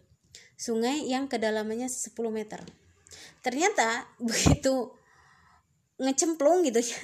Sungai 0.57 1.05
yang 1.05 1.29
kedalamannya 1.29 1.89
10 1.89 2.13
meter. 2.33 2.61
Ternyata 3.45 4.09
begitu 4.27 4.97
ngecemplung 6.01 6.65
gitu 6.65 6.81
ya 6.81 6.99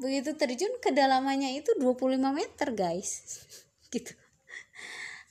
begitu 0.00 0.34
terjun 0.34 0.72
kedalamannya 0.80 1.60
itu 1.60 1.76
25 1.76 2.18
meter 2.32 2.68
guys. 2.72 3.44
Gitu. 3.92 4.12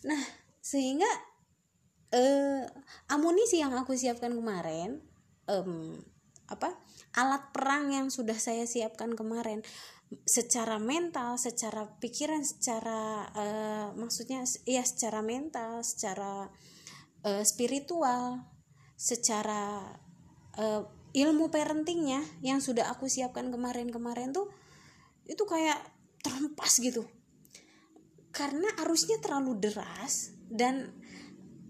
Nah 0.05 0.21
sehingga 0.62 1.10
eh, 2.13 2.63
amunisi 3.10 3.58
yang 3.58 3.73
aku 3.73 3.97
siapkan 3.97 4.32
kemarin 4.32 5.01
um, 5.49 5.97
apa 6.49 6.77
alat 7.17 7.49
perang 7.53 7.89
yang 7.89 8.08
sudah 8.13 8.38
saya 8.38 8.69
siapkan 8.69 9.17
kemarin 9.17 9.65
secara 10.25 10.82
mental, 10.82 11.38
secara 11.38 11.86
pikiran, 12.01 12.41
secara 12.41 13.29
uh, 13.29 13.88
maksudnya 13.93 14.41
ya 14.65 14.82
secara 14.82 15.21
mental, 15.21 15.86
secara 15.86 16.49
uh, 17.21 17.43
spiritual, 17.45 18.41
secara 18.97 19.86
uh, 20.58 20.82
ilmu 21.13 21.50
parentingnya 21.50 22.22
yang 22.45 22.62
sudah 22.62 22.89
aku 22.93 23.10
siapkan 23.10 23.50
kemarin-kemarin 23.50 24.30
tuh 24.30 24.50
itu 25.26 25.41
kayak 25.45 25.78
terhempas 26.22 26.78
gitu. 26.82 27.06
Karena 28.30 28.69
arusnya 28.86 29.17
terlalu 29.17 29.58
deras 29.58 30.34
dan 30.50 30.93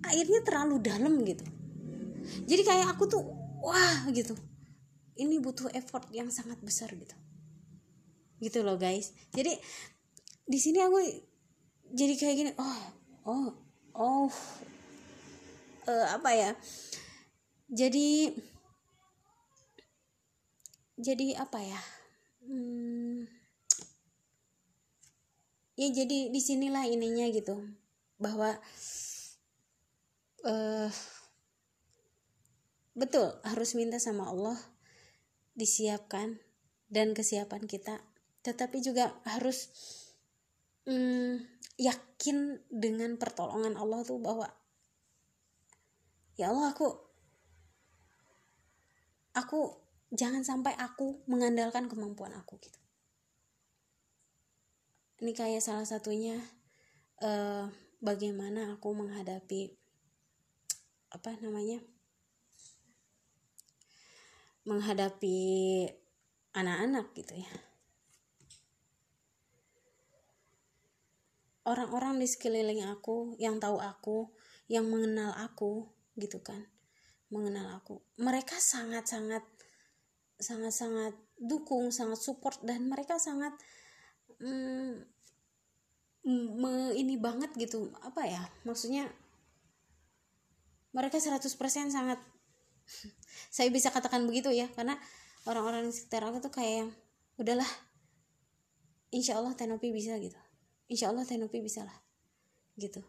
airnya 0.03 0.43
terlalu 0.43 0.79
dalam 0.83 1.19
gitu. 1.23 1.43
Jadi 2.45 2.61
kayak 2.63 2.95
aku 2.95 3.07
tuh 3.07 3.23
wah 3.63 4.07
gitu. 4.11 4.35
Ini 5.19 5.35
butuh 5.43 5.71
effort 5.75 6.07
yang 6.15 6.31
sangat 6.31 6.59
besar 6.63 6.91
gitu. 6.95 7.15
Gitu 8.39 8.59
loh 8.63 8.79
guys. 8.79 9.11
Jadi 9.35 9.55
di 10.49 10.59
sini 10.59 10.79
aku 10.83 10.99
jadi 11.91 12.13
kayak 12.15 12.35
gini 12.35 12.51
oh 12.59 12.81
oh 13.27 13.49
oh. 13.95 14.31
Uh, 15.89 16.07
apa 16.13 16.29
ya? 16.37 16.51
Jadi 17.69 18.29
jadi 20.99 21.39
apa 21.39 21.63
ya? 21.63 21.81
Hmm, 22.43 23.23
ya 25.79 25.87
jadi 25.95 26.27
di 26.27 26.41
sinilah 26.43 26.83
ininya 26.91 27.31
gitu 27.31 27.55
bahwa 28.19 28.59
uh, 30.43 30.91
betul 32.99 33.31
harus 33.47 33.79
minta 33.79 33.95
sama 33.95 34.27
Allah 34.27 34.59
disiapkan 35.55 36.43
dan 36.91 37.15
kesiapan 37.15 37.63
kita. 37.63 38.03
Tetapi 38.43 38.83
juga 38.83 39.15
harus 39.23 39.71
hmm, 40.83 41.47
yakin 41.79 42.59
dengan 42.67 43.15
pertolongan 43.15 43.79
Allah 43.79 44.03
tuh 44.03 44.19
bahwa 44.19 44.51
ya 46.35 46.51
Allah 46.51 46.75
aku 46.75 46.87
aku 49.35 49.88
jangan 50.09 50.41
sampai 50.41 50.73
aku 50.77 51.21
mengandalkan 51.29 51.85
kemampuan 51.85 52.33
aku 52.33 52.57
gitu. 52.61 52.79
Ini 55.19 55.31
kayak 55.35 55.61
salah 55.61 55.83
satunya 55.83 56.39
uh, 57.21 57.67
bagaimana 57.99 58.73
aku 58.79 58.95
menghadapi 58.95 59.75
apa 61.09 61.35
namanya 61.41 61.81
menghadapi 64.63 65.37
anak-anak 66.53 67.11
gitu 67.17 67.35
ya. 67.41 67.53
Orang-orang 71.67 72.17
di 72.17 72.25
sekeliling 72.25 72.81
aku 72.87 73.37
yang 73.37 73.61
tahu 73.61 73.77
aku 73.77 74.33
yang 74.69 74.85
mengenal 74.85 75.33
aku 75.37 75.89
gitu 76.17 76.41
kan 76.45 76.69
mengenal 77.33 77.81
aku 77.81 78.01
mereka 78.17 78.57
sangat-sangat 78.57 79.41
sangat-sangat 80.39 81.13
dukung 81.39 81.91
sangat 81.91 82.19
support 82.19 82.59
dan 82.63 82.87
mereka 82.87 83.19
sangat 83.19 83.51
mm, 84.39 85.03
me, 86.27 86.71
ini 86.95 87.15
banget 87.19 87.51
gitu. 87.55 87.91
Apa 88.03 88.27
ya? 88.27 88.43
Maksudnya 88.63 89.07
mereka 90.95 91.21
100% 91.21 91.43
sangat 91.93 92.19
saya 93.55 93.69
bisa 93.69 93.93
katakan 93.93 94.25
begitu 94.25 94.49
ya 94.49 94.65
karena 94.73 94.97
orang-orang 95.45 95.87
di 95.87 95.93
sekitar 95.93 96.25
aku 96.25 96.41
tuh 96.41 96.51
kayak 96.51 96.73
yang 96.83 96.89
udahlah 97.37 97.69
insya 99.13 99.37
Allah 99.37 99.53
Tenopi 99.53 99.93
bisa 99.93 100.17
gitu. 100.17 100.39
Insya 100.89 101.13
Allah 101.13 101.27
Tenopi 101.27 101.61
bisa 101.61 101.85
lah 101.85 101.97
gitu. 102.79 103.03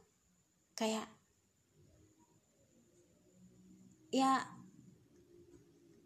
Kayak 0.76 1.06
ya 4.10 4.42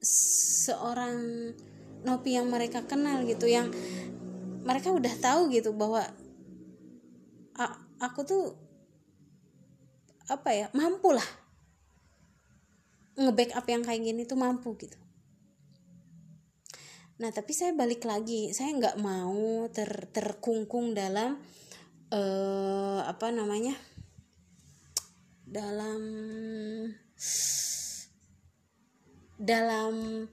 seorang 0.05 1.51
Nopi 2.05 2.37
yang 2.37 2.53
mereka 2.53 2.85
kenal 2.85 3.25
gitu 3.25 3.49
yang 3.49 3.73
mereka 4.61 4.93
udah 4.93 5.15
tahu 5.25 5.49
gitu 5.49 5.73
bahwa 5.73 6.05
aku 8.05 8.21
tuh 8.29 8.45
apa 10.29 10.51
ya 10.53 10.67
mampu 10.77 11.17
lah 11.17 11.29
nge-backup 13.15 13.65
yang 13.71 13.83
kayak 13.87 14.03
gini 14.03 14.27
tuh 14.27 14.37
mampu 14.37 14.75
gitu. 14.77 14.99
Nah 17.23 17.31
tapi 17.31 17.55
saya 17.55 17.71
balik 17.71 18.03
lagi 18.03 18.51
saya 18.51 18.75
nggak 18.75 18.99
mau 18.99 19.71
ter 19.71 20.11
terkungkung 20.11 20.99
dalam 20.99 21.39
uh, 22.11 23.01
apa 23.07 23.31
namanya 23.31 23.79
dalam 25.47 26.03
dalam 29.45 30.25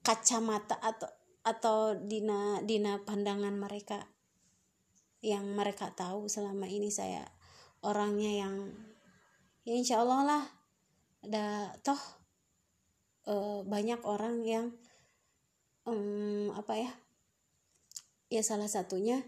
kacamata 0.00 0.80
atau 0.80 1.08
atau 1.44 1.92
dina 1.96 2.60
dina 2.64 3.00
pandangan 3.04 3.52
mereka 3.52 4.08
yang 5.20 5.44
mereka 5.52 5.92
tahu 5.92 6.28
selama 6.28 6.64
ini 6.64 6.88
saya 6.88 7.28
orangnya 7.84 8.32
yang 8.32 8.54
ya 9.68 9.76
insya 9.76 10.00
Allah 10.00 10.20
lah 10.24 10.44
ada 11.20 11.76
toh 11.84 12.00
e, 13.28 13.34
banyak 13.68 14.00
orang 14.08 14.40
yang 14.40 14.72
um, 15.84 16.48
apa 16.56 16.80
ya 16.80 16.92
ya 18.32 18.42
salah 18.46 18.70
satunya 18.70 19.20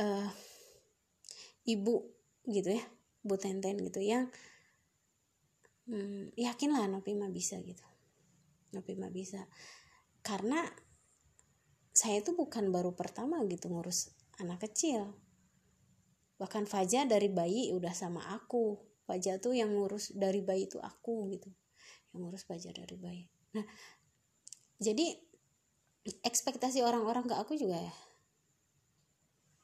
uh, 0.00 0.28
ibu 1.68 2.08
gitu 2.48 2.72
ya 2.72 2.84
bu 3.20 3.36
tenten 3.36 3.76
gitu 3.84 4.00
yang 4.00 4.32
hmm, 5.86 6.36
yakin 6.36 6.70
lah 6.74 6.86
Nopi 6.90 7.14
mah 7.14 7.30
bisa 7.30 7.58
gitu. 7.62 7.82
Nopi 8.74 8.94
mah 8.98 9.10
bisa. 9.10 9.46
Karena 10.22 10.62
saya 11.96 12.20
itu 12.20 12.36
bukan 12.36 12.68
baru 12.68 12.92
pertama 12.92 13.40
gitu 13.48 13.72
ngurus 13.72 14.12
anak 14.42 14.68
kecil. 14.68 15.16
Bahkan 16.36 16.68
Faja 16.68 17.08
dari 17.08 17.32
bayi 17.32 17.72
udah 17.72 17.94
sama 17.96 18.20
aku. 18.36 18.76
Faja 19.06 19.38
tuh 19.38 19.56
yang 19.56 19.72
ngurus 19.72 20.12
dari 20.12 20.44
bayi 20.44 20.68
itu 20.68 20.76
aku 20.82 21.30
gitu. 21.32 21.48
Yang 22.12 22.20
ngurus 22.20 22.42
Faja 22.44 22.68
dari 22.74 22.96
bayi. 23.00 23.24
Nah 23.56 23.64
jadi 24.76 25.16
ekspektasi 26.04 26.84
orang-orang 26.84 27.24
ke 27.26 27.34
aku 27.34 27.56
juga 27.56 27.80
ya. 27.80 27.94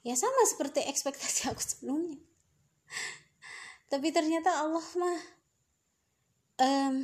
Ya 0.02 0.14
sama 0.18 0.42
seperti 0.48 0.82
ekspektasi 0.88 1.52
aku 1.52 1.62
sebelumnya. 1.62 2.18
Tapi 3.92 4.08
ternyata 4.08 4.64
Allah 4.64 4.82
mah 4.96 5.20
um, 6.62 6.94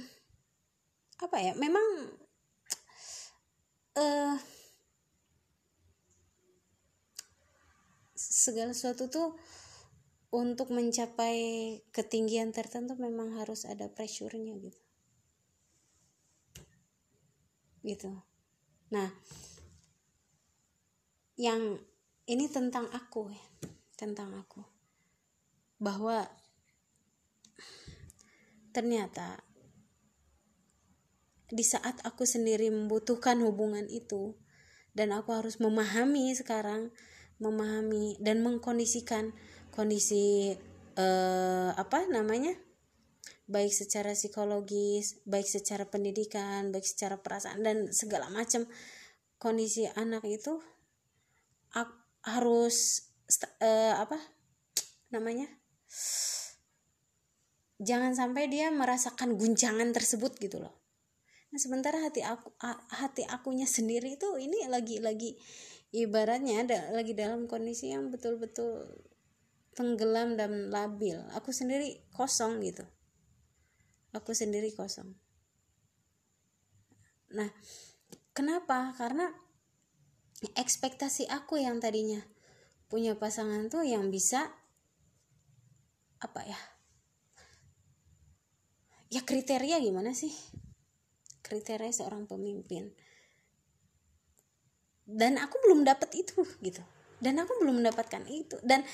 apa 1.19 1.37
ya? 1.43 1.53
Memang 1.59 2.15
uh, 3.99 4.39
segala 8.15 8.71
sesuatu 8.71 9.11
tuh 9.11 9.29
untuk 10.29 10.69
mencapai 10.71 11.81
ketinggian 11.91 12.53
tertentu 12.53 12.95
memang 13.01 13.41
harus 13.41 13.65
ada 13.65 13.89
pressure-nya 13.89 14.55
gitu. 14.61 14.81
Gitu. 17.83 18.13
Nah 18.93 19.11
yang 21.39 21.79
ini 22.29 22.45
tentang 22.51 22.91
aku 22.93 23.33
ya 23.33 23.45
tentang 23.97 24.37
aku. 24.37 24.61
Bahwa 25.81 26.27
ternyata 28.75 29.48
di 31.49 31.65
saat 31.65 31.97
aku 32.05 32.29
sendiri 32.29 32.69
membutuhkan 32.69 33.41
hubungan 33.41 33.89
itu. 33.89 34.37
Dan 34.93 35.15
aku 35.15 35.37
harus 35.37 35.63
memahami 35.63 36.35
sekarang 36.35 36.91
memahami 37.39 38.19
dan 38.19 38.43
mengkondisikan 38.43 39.31
kondisi 39.71 40.57
eh, 40.99 41.71
apa 41.73 42.09
namanya? 42.11 42.53
Baik 43.49 43.73
secara 43.73 44.13
psikologis 44.13 45.25
baik 45.25 45.49
secara 45.49 45.89
pendidikan 45.89 46.69
baik 46.69 46.85
secara 46.85 47.17
perasaan 47.17 47.65
dan 47.65 47.89
segala 47.97 48.29
macam 48.29 48.69
kondisi 49.41 49.89
anak 49.97 50.21
itu 50.29 50.61
harus 52.29 53.09
uh, 53.63 53.95
apa 53.97 54.19
namanya? 55.09 55.49
Jangan 57.79 58.13
sampai 58.13 58.51
dia 58.51 58.69
merasakan 58.75 59.39
guncangan 59.39 59.95
tersebut 59.95 60.35
gitu 60.43 60.61
loh 60.61 60.78
nah 61.49 61.57
sementara 61.57 62.05
hati 62.05 62.21
aku 62.21 62.53
hati 62.93 63.25
akunya 63.25 63.65
sendiri 63.65 64.21
itu 64.21 64.29
ini 64.37 64.69
lagi 64.69 65.01
lagi 65.01 65.33
ibaratnya 65.97 66.69
ada 66.69 66.79
lagi 66.93 67.17
dalam 67.17 67.49
kondisi 67.49 67.89
yang 67.89 68.13
betul-betul 68.13 68.85
tenggelam 69.79 70.35
dan 70.35 70.75
labil. 70.75 71.15
Aku 71.39 71.55
sendiri 71.55 72.03
kosong 72.11 72.59
gitu. 72.67 72.83
Aku 74.11 74.35
sendiri 74.35 74.75
kosong. 74.75 75.15
Nah 77.31 77.47
kenapa? 78.35 78.91
Karena 78.99 79.31
ekspektasi 80.59 81.31
aku 81.31 81.63
yang 81.63 81.79
tadinya 81.79 82.19
punya 82.91 83.15
pasangan 83.15 83.71
tuh 83.71 83.85
yang 83.87 84.11
bisa 84.11 84.49
apa 86.19 86.41
ya 86.43 86.59
ya 89.13 89.23
kriteria 89.23 89.79
gimana 89.79 90.17
sih 90.17 90.33
kriteria 91.49 91.91
seorang 91.91 92.29
pemimpin. 92.29 92.93
Dan 95.09 95.41
aku 95.41 95.57
belum 95.65 95.89
dapat 95.89 96.13
itu 96.13 96.45
gitu. 96.61 96.85
Dan 97.19 97.41
aku 97.41 97.65
belum 97.65 97.81
mendapatkan 97.81 98.29
itu. 98.29 98.61
Dan 98.61 98.85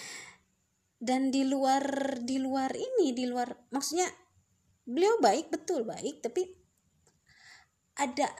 dan 1.02 1.34
di 1.34 1.42
luar 1.44 1.82
di 2.22 2.38
luar 2.38 2.70
ini 2.72 3.12
di 3.12 3.26
luar 3.28 3.50
maksudnya 3.74 4.08
beliau 4.88 5.20
baik 5.20 5.52
betul 5.52 5.84
baik 5.84 6.22
tapi 6.24 6.48
ada 7.98 8.30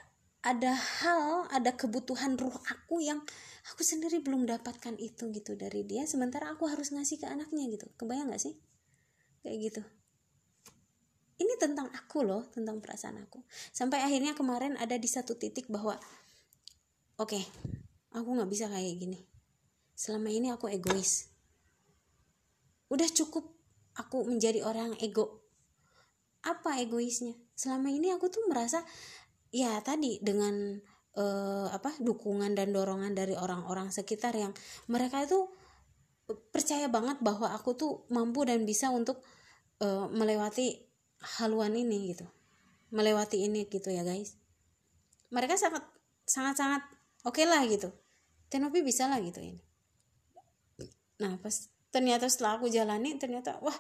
ada 0.41 0.73
hal 0.73 1.51
ada 1.51 1.75
kebutuhan 1.75 2.39
ruh 2.39 2.55
aku 2.71 3.03
yang 3.03 3.21
aku 3.75 3.83
sendiri 3.83 4.23
belum 4.23 4.47
dapatkan 4.47 4.95
itu 5.01 5.33
gitu 5.33 5.57
dari 5.57 5.83
dia. 5.89 6.05
Sementara 6.05 6.53
aku 6.53 6.69
harus 6.69 6.93
ngasih 6.93 7.17
ke 7.17 7.27
anaknya 7.27 7.65
gitu. 7.73 7.89
Kebayang 7.97 8.29
gak 8.29 8.45
sih? 8.45 8.61
Kayak 9.41 9.59
gitu 9.73 9.83
ini 11.35 11.55
tentang 11.59 11.91
aku 11.91 12.23
loh 12.23 12.47
tentang 12.55 12.79
perasaan 12.79 13.19
aku. 13.27 13.43
Sampai 13.75 14.03
akhirnya 14.03 14.39
kemarin 14.39 14.79
ada 14.79 14.95
di 14.95 15.09
satu 15.11 15.35
titik 15.35 15.67
bahwa 15.67 15.99
oke 17.19 17.35
okay, 17.35 17.45
aku 18.15 18.29
nggak 18.39 18.51
bisa 18.51 18.71
kayak 18.71 18.95
gini. 18.99 19.19
Selama 19.95 20.31
ini 20.31 20.51
aku 20.55 20.71
egois. 20.71 21.31
Udah 22.91 23.07
cukup 23.11 23.51
aku 23.99 24.27
menjadi 24.27 24.63
orang 24.63 24.95
ego. 25.03 25.43
Apa 26.47 26.79
egoisnya? 26.79 27.35
Selama 27.55 27.91
ini 27.91 28.15
aku 28.15 28.31
tuh 28.31 28.47
merasa 28.47 28.83
ya 29.55 29.79
tadi 29.83 30.19
dengan 30.23 30.79
uh, 31.19 31.67
apa 31.71 31.95
dukungan 32.03 32.55
dan 32.59 32.75
dorongan 32.75 33.15
dari 33.15 33.35
orang-orang 33.39 33.91
sekitar 33.91 34.35
yang 34.35 34.51
mereka 34.91 35.23
itu 35.23 35.47
percaya 36.51 36.89
banget 36.89 37.21
bahwa 37.21 37.53
aku 37.53 37.77
tuh 37.77 37.93
mampu 38.09 38.43
dan 38.49 38.65
bisa 38.65 38.89
untuk 38.91 39.21
uh, 39.85 40.09
melewati 40.09 40.94
haluan 41.41 41.75
ini 41.75 42.13
gitu 42.13 42.29
melewati 42.95 43.43
ini 43.43 43.67
gitu 43.67 43.91
ya 43.91 44.07
guys. 44.07 44.39
Mereka 45.35 45.59
sangat 45.59 45.83
sangat 46.23 46.55
sangat 46.55 46.83
oke 47.27 47.35
okay 47.35 47.45
lah 47.45 47.67
gitu. 47.67 47.91
Tenopi 48.47 48.87
bisa 48.87 49.11
lah 49.11 49.19
gitu 49.19 49.43
ini. 49.43 49.59
Nah 51.19 51.35
pas 51.43 51.67
ternyata 51.91 52.31
setelah 52.31 52.63
aku 52.63 52.71
jalani 52.71 53.19
ternyata 53.19 53.59
wah 53.59 53.75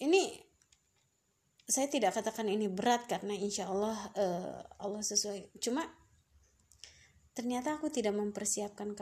ini 0.00 0.40
saya 1.70 1.86
tidak 1.86 2.16
katakan 2.16 2.50
ini 2.50 2.66
berat 2.66 3.04
karena 3.06 3.36
insya 3.36 3.68
Allah 3.68 3.94
uh, 4.16 4.58
Allah 4.80 5.04
sesuai. 5.04 5.60
Cuma 5.60 5.84
ternyata 7.36 7.76
aku 7.76 7.92
tidak 7.92 8.16
mempersiapkan 8.16 8.96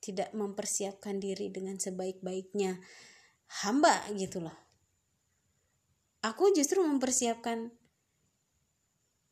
tidak 0.00 0.32
mempersiapkan 0.32 1.20
diri 1.20 1.52
dengan 1.52 1.76
sebaik-baiknya 1.76 2.80
hamba 3.66 4.06
gitu 4.16 4.40
loh 4.40 4.69
aku 6.20 6.52
justru 6.52 6.84
mempersiapkan 6.84 7.72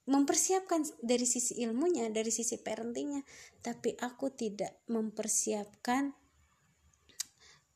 mempersiapkan 0.09 0.89
dari 1.05 1.29
sisi 1.29 1.61
ilmunya 1.61 2.09
dari 2.09 2.33
sisi 2.33 2.57
parentingnya. 2.57 3.21
Tapi 3.61 3.93
aku 4.01 4.33
tidak 4.33 4.81
mempersiapkan 4.89 6.17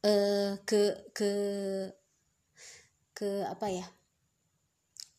uh, 0.09 0.57
ke 0.64 1.12
ke 1.12 1.33
ke 3.12 3.31
apa 3.44 3.68
ya 3.68 3.87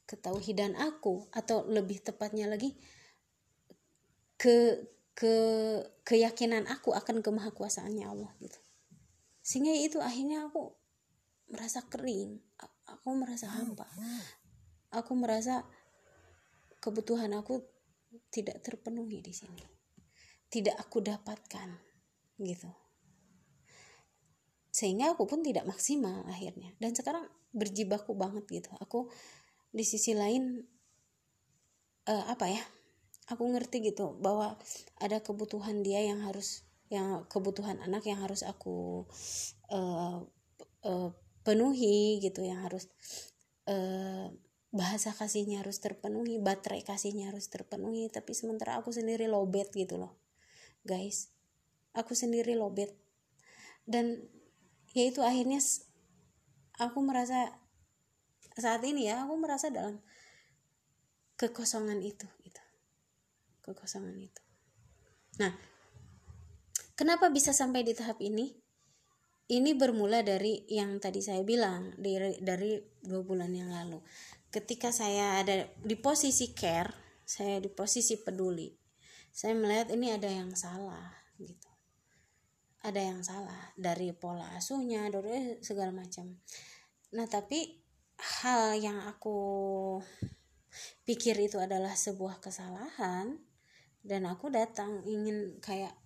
ketauhidan 0.09 0.73
aku. 0.73 1.29
Atau 1.29 1.69
lebih 1.69 2.01
tepatnya 2.01 2.49
lagi 2.49 2.73
ke 4.41 4.89
ke 5.13 5.33
keyakinan 6.01 6.65
aku 6.65 6.97
akan 6.97 7.21
kemahakuasaannya 7.21 8.09
Allah 8.09 8.33
gitu. 8.41 8.57
Sehingga 9.45 9.77
itu 9.77 10.01
akhirnya 10.01 10.49
aku 10.49 10.73
merasa 11.53 11.85
kering 11.85 12.41
aku 12.93 13.09
merasa 13.17 13.49
hampa. 13.49 13.89
Aku 14.93 15.17
merasa 15.17 15.65
kebutuhan 16.77 17.33
aku 17.33 17.65
tidak 18.29 18.61
terpenuhi 18.61 19.25
di 19.25 19.33
sini. 19.33 19.63
Tidak 20.49 20.77
aku 20.77 21.01
dapatkan 21.01 21.69
gitu. 22.37 22.69
Sehingga 24.73 25.13
aku 25.13 25.25
pun 25.25 25.41
tidak 25.41 25.65
maksimal 25.65 26.25
akhirnya. 26.29 26.73
Dan 26.77 26.93
sekarang 26.93 27.25
berjibaku 27.53 28.13
banget 28.13 28.45
gitu. 28.49 28.69
Aku 28.81 29.09
di 29.73 29.81
sisi 29.81 30.13
lain 30.13 30.61
uh, 32.05 32.25
apa 32.29 32.45
ya 32.53 32.61
aku 33.31 33.47
ngerti 33.49 33.93
gitu 33.93 34.19
bahwa 34.19 34.59
ada 34.99 35.23
kebutuhan 35.23 35.81
dia 35.81 36.03
yang 36.03 36.21
harus 36.21 36.67
yang 36.91 37.25
kebutuhan 37.25 37.79
anak 37.81 38.05
yang 38.05 38.21
harus 38.21 38.43
aku 38.45 39.07
uh, 39.71 40.21
uh, 40.83 41.09
penuhi 41.43 42.23
gitu 42.23 42.41
yang 42.41 42.63
harus 42.63 42.87
uh, 43.67 44.31
bahasa 44.73 45.13
kasihnya 45.13 45.61
harus 45.61 45.77
terpenuhi 45.77 46.41
baterai 46.41 46.81
kasihnya 46.81 47.29
harus 47.29 47.51
terpenuhi. 47.51 48.09
Tapi 48.09 48.33
sementara 48.33 48.81
aku 48.81 48.89
sendiri 48.89 49.29
lobet 49.29 49.69
gitu 49.75 50.01
loh 50.01 50.17
guys. 50.87 51.29
Aku 51.93 52.17
sendiri 52.17 52.57
lobet. 52.57 52.95
Dan 53.85 54.23
ya 54.97 55.03
itu 55.05 55.21
akhirnya 55.21 55.61
aku 56.81 56.99
merasa 57.05 57.53
saat 58.57 58.81
ini 58.85 59.09
ya 59.09 59.25
aku 59.27 59.37
merasa 59.37 59.69
dalam 59.69 60.01
kekosongan 61.37 62.01
itu 62.01 62.25
gitu. 62.41 62.63
Kekosongan 63.61 64.17
itu. 64.17 64.41
Nah 65.37 65.53
kenapa 66.97 67.29
bisa 67.29 67.53
sampai 67.53 67.85
di 67.85 67.93
tahap 67.93 68.17
ini 68.25 68.62
ini 69.53 69.77
bermula 69.77 70.25
dari 70.25 70.65
yang 70.71 70.97
tadi 70.97 71.21
saya 71.21 71.45
bilang 71.45 71.93
dari 71.99 72.41
dari 72.41 72.81
dua 73.03 73.21
bulan 73.21 73.53
yang 73.53 73.69
lalu. 73.69 74.01
Ketika 74.49 74.93
saya 74.93 75.41
ada 75.41 75.69
di 75.81 75.97
posisi 75.97 76.53
care 76.53 76.93
saya 77.23 77.57
di 77.63 77.71
posisi 77.71 78.19
peduli 78.19 78.67
saya 79.33 79.57
melihat 79.57 79.89
ini 79.89 80.13
ada 80.13 80.29
yang 80.29 80.53
salah 80.53 81.09
gitu. 81.41 81.71
Ada 82.85 83.01
yang 83.01 83.25
salah 83.25 83.73
dari 83.73 84.13
pola 84.13 84.53
asuhnya 84.53 85.09
dari 85.09 85.57
segala 85.65 85.89
macam. 85.89 86.37
Nah 87.17 87.25
tapi 87.25 87.81
hal 88.45 88.77
yang 88.77 89.01
aku 89.09 89.33
pikir 91.01 91.33
itu 91.41 91.57
adalah 91.57 91.97
sebuah 91.97 92.37
kesalahan 92.37 93.41
dan 94.05 94.21
aku 94.29 94.53
datang 94.53 95.01
ingin 95.01 95.57
kayak 95.57 95.97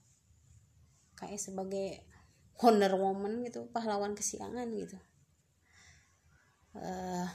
kayak 1.20 1.42
sebagai 1.42 2.08
Wonder 2.58 2.94
Woman 2.98 3.46
gitu 3.46 3.70
pahlawan 3.70 4.18
kesiangan 4.18 4.66
gitu. 4.74 4.98
Uh, 6.78 7.30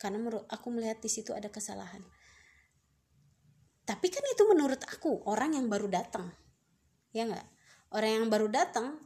karena 0.00 0.16
menurut 0.16 0.48
aku 0.48 0.72
melihat 0.72 1.00
di 1.04 1.12
situ 1.12 1.36
ada 1.36 1.52
kesalahan. 1.52 2.00
Tapi 3.84 4.06
kan 4.08 4.24
itu 4.24 4.42
menurut 4.48 4.80
aku 4.88 5.24
orang 5.28 5.56
yang 5.56 5.68
baru 5.68 5.88
datang. 5.92 6.32
Ya 7.12 7.28
nggak? 7.28 7.44
Orang 7.92 8.10
yang 8.10 8.26
baru 8.32 8.48
datang 8.48 8.96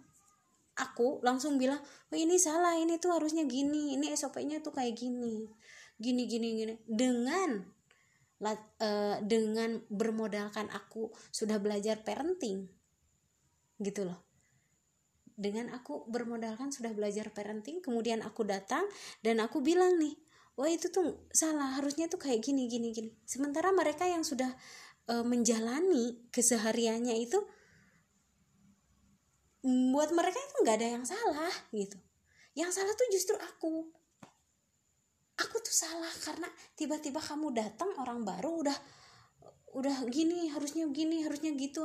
aku 0.75 1.23
langsung 1.23 1.59
bilang 1.59 1.79
oh 2.11 2.19
ini 2.19 2.35
salah 2.39 2.75
ini 2.75 2.99
tuh 2.99 3.15
harusnya 3.15 3.47
gini 3.47 3.95
ini 3.95 4.11
SOP-nya 4.15 4.63
tuh 4.63 4.71
kayak 4.75 4.95
gini. 4.95 5.51
Gini 5.99 6.23
gini 6.31 6.49
gini. 6.63 6.75
Dengan 6.87 7.59
uh, 8.43 9.17
dengan 9.25 9.83
bermodalkan 9.91 10.71
aku 10.71 11.11
sudah 11.35 11.59
belajar 11.59 12.03
parenting 12.07 12.71
gitu 13.83 14.07
loh 14.07 14.24
dengan 15.35 15.75
aku 15.75 16.07
bermodalkan 16.07 16.71
sudah 16.71 16.95
belajar 16.95 17.31
parenting 17.35 17.83
kemudian 17.83 18.23
aku 18.23 18.47
datang 18.47 18.87
dan 19.21 19.43
aku 19.43 19.59
bilang 19.59 19.99
nih 19.99 20.15
oh 20.55 20.69
itu 20.71 20.87
tuh 20.91 21.27
salah 21.35 21.79
harusnya 21.79 22.07
tuh 22.07 22.23
kayak 22.23 22.43
gini 22.43 22.71
gini 22.71 22.95
gini. 22.95 23.11
Sementara 23.27 23.75
mereka 23.75 24.07
yang 24.07 24.23
sudah 24.23 24.51
uh, 25.11 25.27
menjalani 25.27 26.31
kesehariannya 26.31 27.17
itu 27.19 27.39
buat 29.65 30.13
mereka 30.13 30.37
itu 30.37 30.55
nggak 30.63 30.77
ada 30.79 30.89
yang 31.01 31.05
salah 31.07 31.55
gitu. 31.75 31.99
Yang 32.55 32.71
salah 32.79 32.93
tuh 32.95 33.09
justru 33.11 33.35
aku. 33.35 33.91
Aku 35.35 35.57
tuh 35.59 35.75
salah 35.75 36.13
karena 36.23 36.47
tiba-tiba 36.79 37.19
kamu 37.19 37.51
datang 37.51 37.91
orang 37.99 38.23
baru 38.23 38.63
udah 38.63 38.79
udah 39.75 40.07
gini 40.07 40.55
harusnya 40.55 40.87
gini 40.95 41.27
harusnya 41.27 41.51
gitu 41.59 41.83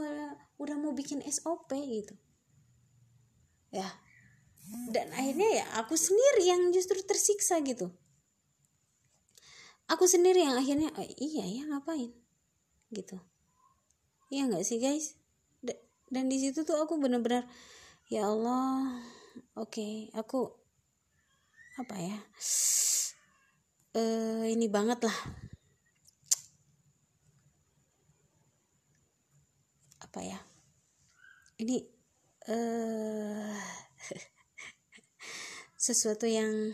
udah 0.61 0.75
mau 0.77 0.93
bikin 0.93 1.25
SOP 1.25 1.73
gitu 1.73 2.13
ya. 3.69 3.87
Dan 4.93 5.09
akhirnya 5.13 5.49
ya 5.49 5.65
aku 5.81 5.97
sendiri 5.97 6.45
yang 6.45 6.69
justru 6.69 7.01
tersiksa 7.01 7.57
gitu. 7.65 7.89
Aku 9.89 10.05
sendiri 10.05 10.45
yang 10.45 10.53
akhirnya 10.53 10.93
oh, 10.93 11.07
iya 11.17 11.45
ya 11.49 11.63
ngapain? 11.65 12.13
Gitu. 12.93 13.17
Iya 14.29 14.45
nggak 14.45 14.65
sih 14.65 14.77
guys? 14.77 15.17
Dan 16.09 16.29
di 16.29 16.37
situ 16.41 16.65
tuh 16.65 16.77
aku 16.77 16.97
bener-bener 16.97 17.45
ya 18.09 18.25
Allah 18.25 18.97
oke 19.53 19.69
okay, 19.69 20.09
aku 20.17 20.49
apa 21.77 21.93
ya 22.01 22.17
uh, 23.93 24.43
ini 24.45 24.65
banget 24.69 25.05
lah. 25.05 25.17
Apa 30.01 30.19
ya? 30.25 30.39
Ini 31.61 31.98
uh, 32.49 33.53
sesuatu 35.85 36.25
yang 36.25 36.73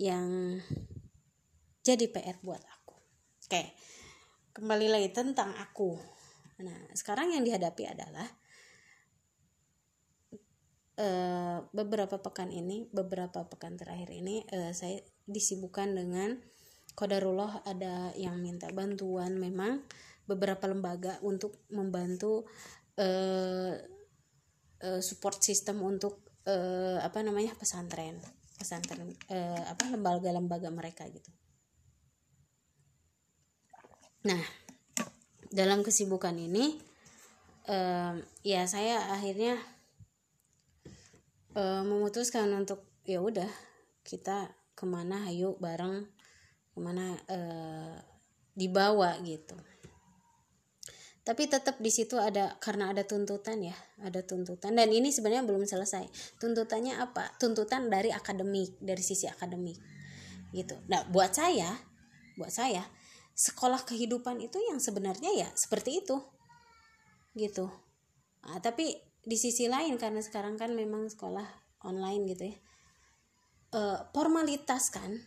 yang 0.00 0.58
jadi 1.84 2.08
PR 2.08 2.40
buat 2.40 2.60
aku. 2.64 2.96
Oke, 3.44 3.62
kembali 4.56 4.88
lagi 4.88 5.08
tentang 5.12 5.52
aku. 5.60 6.00
Nah, 6.64 6.80
sekarang 6.96 7.36
yang 7.36 7.44
dihadapi 7.44 7.84
adalah 7.86 8.28
uh, 10.98 11.58
beberapa 11.70 12.18
pekan 12.18 12.48
ini, 12.50 12.88
beberapa 12.90 13.44
pekan 13.46 13.76
terakhir 13.76 14.10
ini, 14.10 14.42
uh, 14.50 14.72
saya 14.72 14.98
disibukkan 15.28 15.92
dengan 15.92 16.40
kodarullah 16.94 17.62
ada 17.66 18.14
yang 18.16 18.38
minta 18.40 18.70
bantuan 18.70 19.36
memang 19.36 19.82
beberapa 20.24 20.64
lembaga 20.68 21.20
untuk 21.20 21.64
membantu 21.68 22.48
uh, 22.96 23.74
uh, 24.80 25.00
support 25.00 25.40
system 25.40 25.84
untuk 25.84 26.24
uh, 26.48 27.00
apa 27.00 27.20
namanya 27.20 27.52
pesantren 27.56 28.16
pesantren 28.54 29.12
uh, 29.28 29.62
apa 29.68 29.90
lembaga-lembaga 29.90 30.70
mereka 30.70 31.04
gitu. 31.10 31.30
Nah 34.24 34.40
dalam 35.52 35.84
kesibukan 35.84 36.34
ini 36.34 36.80
uh, 37.68 38.16
ya 38.42 38.64
saya 38.64 39.12
akhirnya 39.12 39.60
uh, 41.54 41.82
memutuskan 41.84 42.48
untuk 42.56 42.88
ya 43.04 43.20
udah 43.20 43.48
kita 44.04 44.48
ke 44.74 44.84
mana 44.88 45.28
ayo 45.28 45.54
bareng 45.60 46.08
ke 46.74 46.78
mana 46.80 47.14
uh, 47.30 47.96
dibawa 48.54 49.18
gitu 49.22 49.54
tapi 51.24 51.48
tetap 51.48 51.80
di 51.80 51.88
situ 51.88 52.20
ada 52.20 52.60
karena 52.60 52.92
ada 52.92 53.00
tuntutan 53.02 53.64
ya 53.64 53.72
ada 54.04 54.20
tuntutan. 54.20 54.76
Dan 54.76 54.92
ini 54.92 55.08
sebenarnya 55.08 55.44
belum 55.48 55.64
selesai. 55.64 56.04
Tuntutannya 56.36 57.00
apa? 57.00 57.32
Tuntutan 57.40 57.88
dari 57.88 58.12
akademik 58.12 58.76
dari 58.76 59.00
sisi 59.00 59.24
akademik. 59.24 59.80
Gitu. 60.52 60.76
Nah 60.92 61.08
buat 61.08 61.32
saya 61.32 61.72
buat 62.36 62.52
saya 62.52 62.84
sekolah 63.34 63.82
kehidupan 63.88 64.38
itu 64.44 64.60
yang 64.68 64.78
sebenarnya 64.78 65.32
ya 65.32 65.48
seperti 65.56 66.04
itu. 66.04 66.20
Gitu. 67.34 67.66
Nah, 68.44 68.60
tapi 68.60 68.94
di 69.24 69.40
sisi 69.40 69.66
lain 69.66 69.96
karena 69.96 70.20
sekarang 70.20 70.60
kan 70.60 70.76
memang 70.76 71.08
sekolah 71.08 71.48
online 71.82 72.28
gitu 72.28 72.52
ya 72.52 72.56
e, 73.74 73.80
formalitas 74.14 74.88
kan 74.94 75.18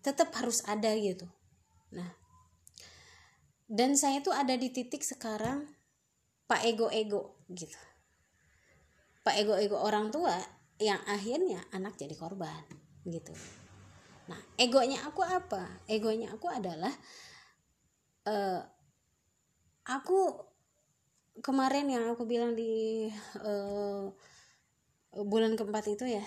tetap 0.00 0.32
harus 0.34 0.64
ada 0.64 0.90
gitu. 0.96 1.28
Nah 1.94 2.08
dan 3.70 3.94
saya 3.94 4.18
tuh 4.18 4.34
ada 4.34 4.58
di 4.58 4.74
titik 4.74 5.06
sekarang 5.06 5.62
pak 6.50 6.66
ego-ego 6.66 7.38
gitu. 7.54 7.78
Pak 9.22 9.38
ego-ego 9.38 9.78
orang 9.78 10.10
tua 10.10 10.34
yang 10.82 10.98
akhirnya 11.06 11.62
anak 11.70 11.94
jadi 11.94 12.18
korban 12.18 12.66
gitu. 13.06 13.30
Nah 14.26 14.42
egonya 14.58 15.06
aku 15.06 15.22
apa? 15.22 15.86
Egonya 15.86 16.34
aku 16.34 16.50
adalah 16.50 16.90
uh, 18.26 18.58
aku 19.86 20.18
kemarin 21.38 21.86
yang 21.86 22.10
aku 22.10 22.26
bilang 22.26 22.58
di 22.58 23.06
uh, 23.38 24.10
bulan 25.14 25.54
keempat 25.54 25.94
itu 25.94 26.10
ya 26.10 26.26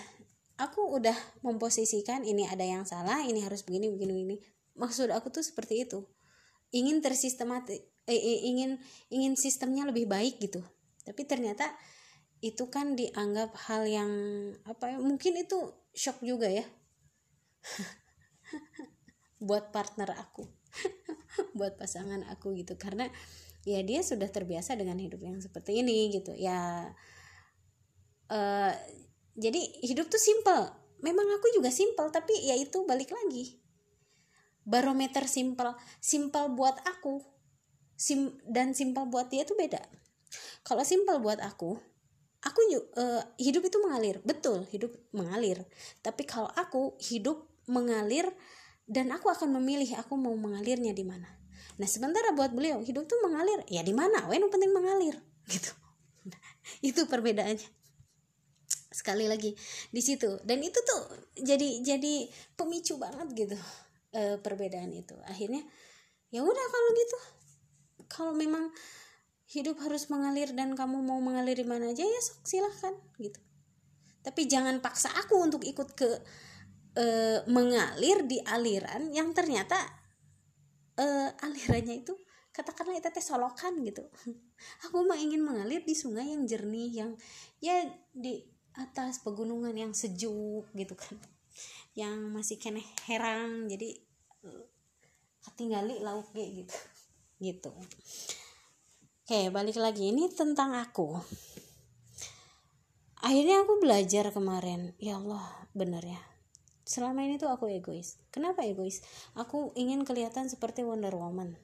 aku 0.56 0.96
udah 0.96 1.16
memposisikan 1.44 2.24
ini 2.24 2.48
ada 2.48 2.64
yang 2.64 2.88
salah 2.88 3.20
ini 3.20 3.44
harus 3.44 3.68
begini 3.68 3.92
begini 3.92 4.12
begini. 4.16 4.36
Maksud 4.80 5.12
aku 5.12 5.28
tuh 5.28 5.44
seperti 5.44 5.84
itu 5.84 6.08
ingin 6.74 6.98
tersistematik 6.98 7.86
eh, 8.10 8.18
eh, 8.18 8.40
ingin 8.50 8.76
ingin 9.08 9.38
sistemnya 9.38 9.86
lebih 9.86 10.10
baik 10.10 10.42
gitu. 10.42 10.60
Tapi 11.06 11.22
ternyata 11.24 11.70
itu 12.42 12.68
kan 12.68 12.98
dianggap 12.98 13.56
hal 13.70 13.86
yang 13.88 14.10
apa 14.66 14.92
ya 14.92 14.98
mungkin 14.98 15.38
itu 15.38 15.56
shock 15.94 16.20
juga 16.20 16.50
ya. 16.50 16.66
Buat 19.46 19.70
partner 19.70 20.18
aku. 20.18 20.44
Buat 21.58 21.78
pasangan 21.78 22.26
aku 22.28 22.58
gitu. 22.58 22.74
Karena 22.74 23.06
ya 23.64 23.80
dia 23.80 24.04
sudah 24.04 24.28
terbiasa 24.28 24.76
dengan 24.76 24.98
hidup 24.98 25.22
yang 25.22 25.38
seperti 25.38 25.80
ini 25.80 26.12
gitu. 26.12 26.34
Ya 26.34 26.90
uh, 28.28 28.72
jadi 29.38 29.60
hidup 29.86 30.10
tuh 30.10 30.20
simple. 30.20 30.74
Memang 31.00 31.28
aku 31.38 31.54
juga 31.54 31.70
simple 31.70 32.10
tapi 32.10 32.34
ya 32.44 32.56
itu 32.58 32.82
balik 32.88 33.12
lagi 33.12 33.63
barometer 34.64 35.28
simpel. 35.28 35.76
Simpel 36.00 36.52
buat 36.52 36.76
aku. 36.84 37.20
Sim 37.94 38.34
dan 38.44 38.74
simpel 38.74 39.06
buat 39.06 39.30
dia 39.30 39.46
tuh 39.46 39.54
beda. 39.54 39.80
Kalau 40.66 40.82
simpel 40.82 41.22
buat 41.22 41.38
aku 41.38 41.78
aku 42.44 42.60
uh, 43.00 43.22
hidup 43.40 43.64
itu 43.64 43.80
mengalir. 43.80 44.20
Betul 44.22 44.68
hidup 44.68 44.92
mengalir. 45.16 45.64
Tapi 46.04 46.22
kalau 46.28 46.52
aku 46.52 46.94
hidup 47.00 47.48
mengalir 47.64 48.28
dan 48.84 49.08
aku 49.16 49.32
akan 49.32 49.56
memilih 49.58 49.96
aku 49.96 50.14
mau 50.20 50.36
mengalirnya 50.36 50.92
di 50.92 51.02
mana. 51.02 51.26
Nah 51.80 51.88
sementara 51.88 52.36
buat 52.36 52.52
beliau 52.52 52.84
hidup 52.84 53.08
tuh 53.08 53.18
mengalir. 53.24 53.64
Ya 53.72 53.80
di 53.80 53.96
mana? 53.96 54.28
Yang 54.28 54.52
penting 54.52 54.70
mengalir. 54.76 55.16
Gitu. 55.52 55.72
Itu 56.94 57.08
perbedaannya. 57.08 57.68
Sekali 58.94 59.26
lagi 59.26 59.56
di 59.90 60.00
situ. 60.04 60.38
Dan 60.46 60.62
itu 60.62 60.78
tuh 60.86 61.02
jadi 61.34 61.82
jadi 61.82 62.30
pemicu 62.54 62.94
banget 62.94 63.26
gitu 63.34 63.58
e, 64.14 64.38
perbedaan 64.38 64.94
itu. 64.94 65.18
Akhirnya 65.26 65.60
ya 66.30 66.46
udah 66.46 66.66
kalau 66.70 66.90
gitu. 66.94 67.18
Kalau 68.06 68.32
memang 68.32 68.70
hidup 69.50 69.76
harus 69.82 70.08
mengalir 70.08 70.54
dan 70.54 70.72
kamu 70.72 71.02
mau 71.02 71.18
mengalir 71.20 71.58
di 71.58 71.66
mana 71.66 71.90
aja 71.90 72.06
ya 72.06 72.20
sok 72.22 72.46
silahkan 72.46 72.94
gitu. 73.18 73.42
Tapi 74.24 74.48
jangan 74.48 74.80
paksa 74.80 75.12
aku 75.12 75.36
untuk 75.42 75.66
ikut 75.66 75.92
ke 75.92 76.10
e, 76.96 77.06
mengalir 77.50 78.24
di 78.24 78.40
aliran 78.40 79.12
yang 79.12 79.36
ternyata 79.36 79.76
e, 80.96 81.04
alirannya 81.44 82.06
itu 82.06 82.14
katakanlah 82.54 82.96
itu 82.96 83.10
teh 83.10 83.20
solokan 83.20 83.82
gitu. 83.82 84.06
Aku 84.88 85.02
mah 85.02 85.18
ingin 85.18 85.42
mengalir 85.42 85.82
di 85.82 85.92
sungai 85.92 86.30
yang 86.30 86.46
jernih 86.46 87.04
yang 87.04 87.10
ya 87.58 87.82
di 88.14 88.46
atas 88.78 89.22
pegunungan 89.22 89.74
yang 89.74 89.92
sejuk 89.94 90.66
gitu 90.74 90.94
kan 90.98 91.14
yang 91.94 92.34
masih 92.34 92.58
kene 92.58 92.82
herang 93.06 93.70
jadi 93.70 93.94
ketinggali 95.46 96.02
lauk 96.02 96.34
gitu 96.34 96.74
gitu. 97.38 97.70
Oke 99.24 99.48
balik 99.54 99.78
lagi. 99.78 100.10
Ini 100.10 100.30
tentang 100.34 100.74
aku. 100.74 101.14
Akhirnya 103.24 103.64
aku 103.64 103.80
belajar 103.80 104.34
kemarin. 104.34 104.92
Ya 105.00 105.16
Allah 105.22 105.44
bener 105.72 106.02
ya. 106.04 106.20
Selama 106.84 107.24
ini 107.24 107.40
tuh 107.40 107.48
aku 107.48 107.70
egois. 107.70 108.20
Kenapa 108.28 108.66
egois? 108.66 109.00
Aku 109.38 109.72
ingin 109.78 110.04
kelihatan 110.04 110.50
seperti 110.52 110.84
Wonder 110.84 111.14
Woman. 111.16 111.56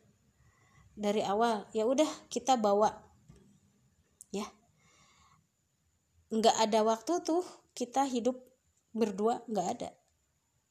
Dari 0.96 1.20
awal 1.26 1.68
ya 1.76 1.84
udah 1.84 2.08
kita 2.32 2.56
bawa. 2.56 3.02
Ya. 4.32 4.46
Nggak 6.30 6.56
ada 6.56 6.80
waktu 6.86 7.12
tuh 7.26 7.44
kita 7.74 8.06
hidup 8.06 8.38
berdua 8.94 9.42
nggak 9.46 9.68
ada 9.78 9.90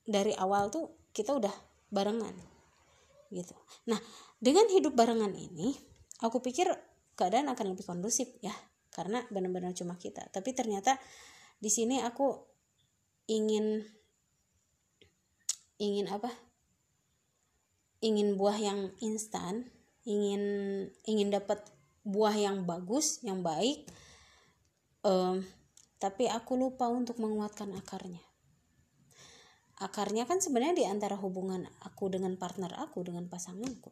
dari 0.09 0.33
awal 0.33 0.73
tuh 0.73 0.89
kita 1.13 1.37
udah 1.37 1.53
barengan 1.93 2.33
gitu. 3.29 3.53
Nah 3.85 4.01
dengan 4.41 4.65
hidup 4.73 4.97
barengan 4.97 5.29
ini 5.37 5.77
aku 6.25 6.41
pikir 6.41 6.73
keadaan 7.13 7.53
akan 7.53 7.77
lebih 7.77 7.85
kondusif 7.85 8.25
ya 8.41 8.53
karena 8.89 9.21
benar-benar 9.29 9.77
cuma 9.77 9.93
kita. 10.01 10.25
Tapi 10.33 10.49
ternyata 10.57 10.97
di 11.61 11.69
sini 11.69 12.01
aku 12.01 12.33
ingin 13.29 13.85
ingin 15.77 16.09
apa? 16.09 16.33
Ingin 18.01 18.33
buah 18.39 18.57
yang 18.57 18.89
instan 19.03 19.69
ingin 20.07 20.43
ingin 21.03 21.29
dapat 21.29 21.61
buah 22.07 22.33
yang 22.33 22.63
bagus 22.63 23.19
yang 23.21 23.43
baik 23.43 23.85
um, 25.03 25.43
tapi 25.99 26.31
aku 26.31 26.55
lupa 26.55 26.87
untuk 26.87 27.19
menguatkan 27.19 27.75
akarnya 27.75 28.23
akarnya 29.79 30.27
kan 30.27 30.43
sebenarnya 30.43 30.75
di 30.75 30.85
antara 30.85 31.15
hubungan 31.15 31.63
aku 31.87 32.11
dengan 32.11 32.35
partner 32.35 32.75
aku 32.83 33.07
dengan 33.07 33.31
pasanganku. 33.31 33.91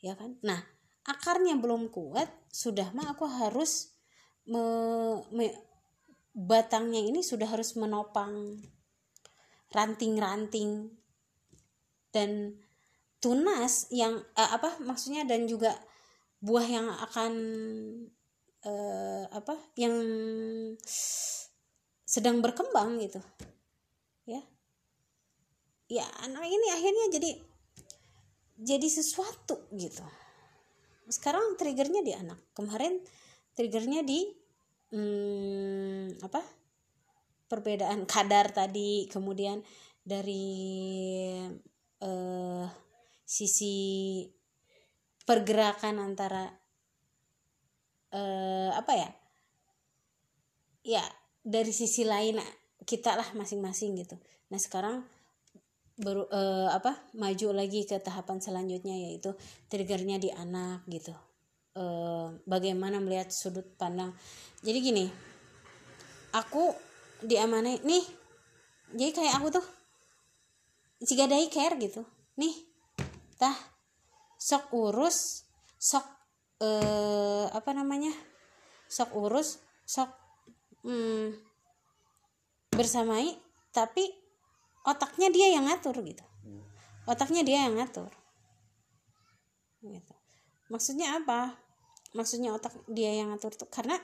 Ya 0.00 0.16
kan? 0.16 0.40
Nah 0.40 0.64
akarnya 1.04 1.60
belum 1.60 1.92
kuat 1.92 2.26
sudah 2.48 2.90
mah 2.96 3.12
aku 3.12 3.28
harus 3.28 3.92
me, 4.48 4.64
me, 5.36 5.52
batangnya 6.32 7.04
ini 7.04 7.20
sudah 7.20 7.44
harus 7.44 7.76
menopang 7.76 8.56
ranting-ranting. 9.76 10.96
Dan 12.08 12.56
tunas 13.20 13.92
yang 13.92 14.16
eh, 14.32 14.50
apa 14.56 14.80
maksudnya 14.80 15.28
dan 15.28 15.44
juga 15.44 15.76
buah 16.40 16.64
yang 16.64 16.88
akan 16.88 17.32
eh, 18.64 19.24
apa 19.28 19.60
yang 19.76 19.92
sedang 22.08 22.40
berkembang 22.40 22.96
gitu. 23.04 23.20
Ya 24.24 24.40
ya 25.86 26.06
anak 26.26 26.44
ini 26.46 26.66
akhirnya 26.74 27.06
jadi 27.14 27.30
jadi 28.56 28.88
sesuatu 28.88 29.68
gitu. 29.76 30.02
Sekarang 31.06 31.54
triggernya 31.54 32.02
di 32.02 32.12
anak. 32.16 32.40
Kemarin 32.56 32.98
triggernya 33.52 34.02
di 34.02 34.26
hmm, 34.90 36.24
apa? 36.24 36.42
Perbedaan 37.46 38.08
kadar 38.08 38.50
tadi. 38.50 39.06
Kemudian 39.06 39.62
dari 40.02 40.48
uh, 42.02 42.66
sisi 43.22 44.24
pergerakan 45.22 46.02
antara 46.02 46.48
uh, 48.16 48.70
apa 48.74 48.92
ya? 48.96 49.10
Ya 50.86 51.04
dari 51.46 51.70
sisi 51.70 52.02
lain 52.02 52.42
kita 52.82 53.14
lah 53.14 53.28
masing-masing 53.36 53.94
gitu. 54.00 54.18
Nah 54.50 54.58
sekarang 54.58 55.06
baru 55.96 56.28
uh, 56.28 56.68
apa 56.76 56.92
maju 57.16 57.56
lagi 57.56 57.88
ke 57.88 57.96
tahapan 57.96 58.36
selanjutnya 58.36 58.92
yaitu 58.92 59.32
triggernya 59.72 60.20
di 60.20 60.28
anak 60.28 60.84
gitu. 60.92 61.12
Uh, 61.76 62.36
bagaimana 62.48 63.00
melihat 63.00 63.32
sudut 63.32 63.64
pandang. 63.76 64.12
Jadi 64.60 64.78
gini 64.80 65.04
aku 66.36 66.72
diamanai 67.24 67.80
nih 67.80 68.04
jadi 68.92 69.12
kayak 69.12 69.34
aku 69.40 69.48
tuh 69.56 69.66
jika 71.04 71.24
dai 71.28 71.48
care 71.48 71.80
gitu. 71.80 72.04
Nih 72.36 72.52
tah 73.40 73.56
sok 74.36 74.72
urus 74.76 75.48
sok 75.80 76.04
uh, 76.60 77.48
apa 77.52 77.70
namanya 77.72 78.12
sok 78.88 79.16
urus 79.16 79.60
sok 79.88 80.12
hmm, 80.84 81.36
bersamai 82.76 83.32
tapi 83.72 84.25
otaknya 84.86 85.28
dia 85.34 85.58
yang 85.58 85.66
ngatur 85.66 85.98
gitu. 86.06 86.22
Otaknya 87.06 87.42
dia 87.42 87.66
yang 87.66 87.74
ngatur. 87.74 88.10
Gitu. 89.82 90.14
Maksudnya 90.70 91.18
apa? 91.22 91.54
Maksudnya 92.14 92.54
otak 92.54 92.74
dia 92.90 93.10
yang 93.14 93.34
ngatur 93.34 93.54
tuh? 93.54 93.70
Karena 93.70 93.98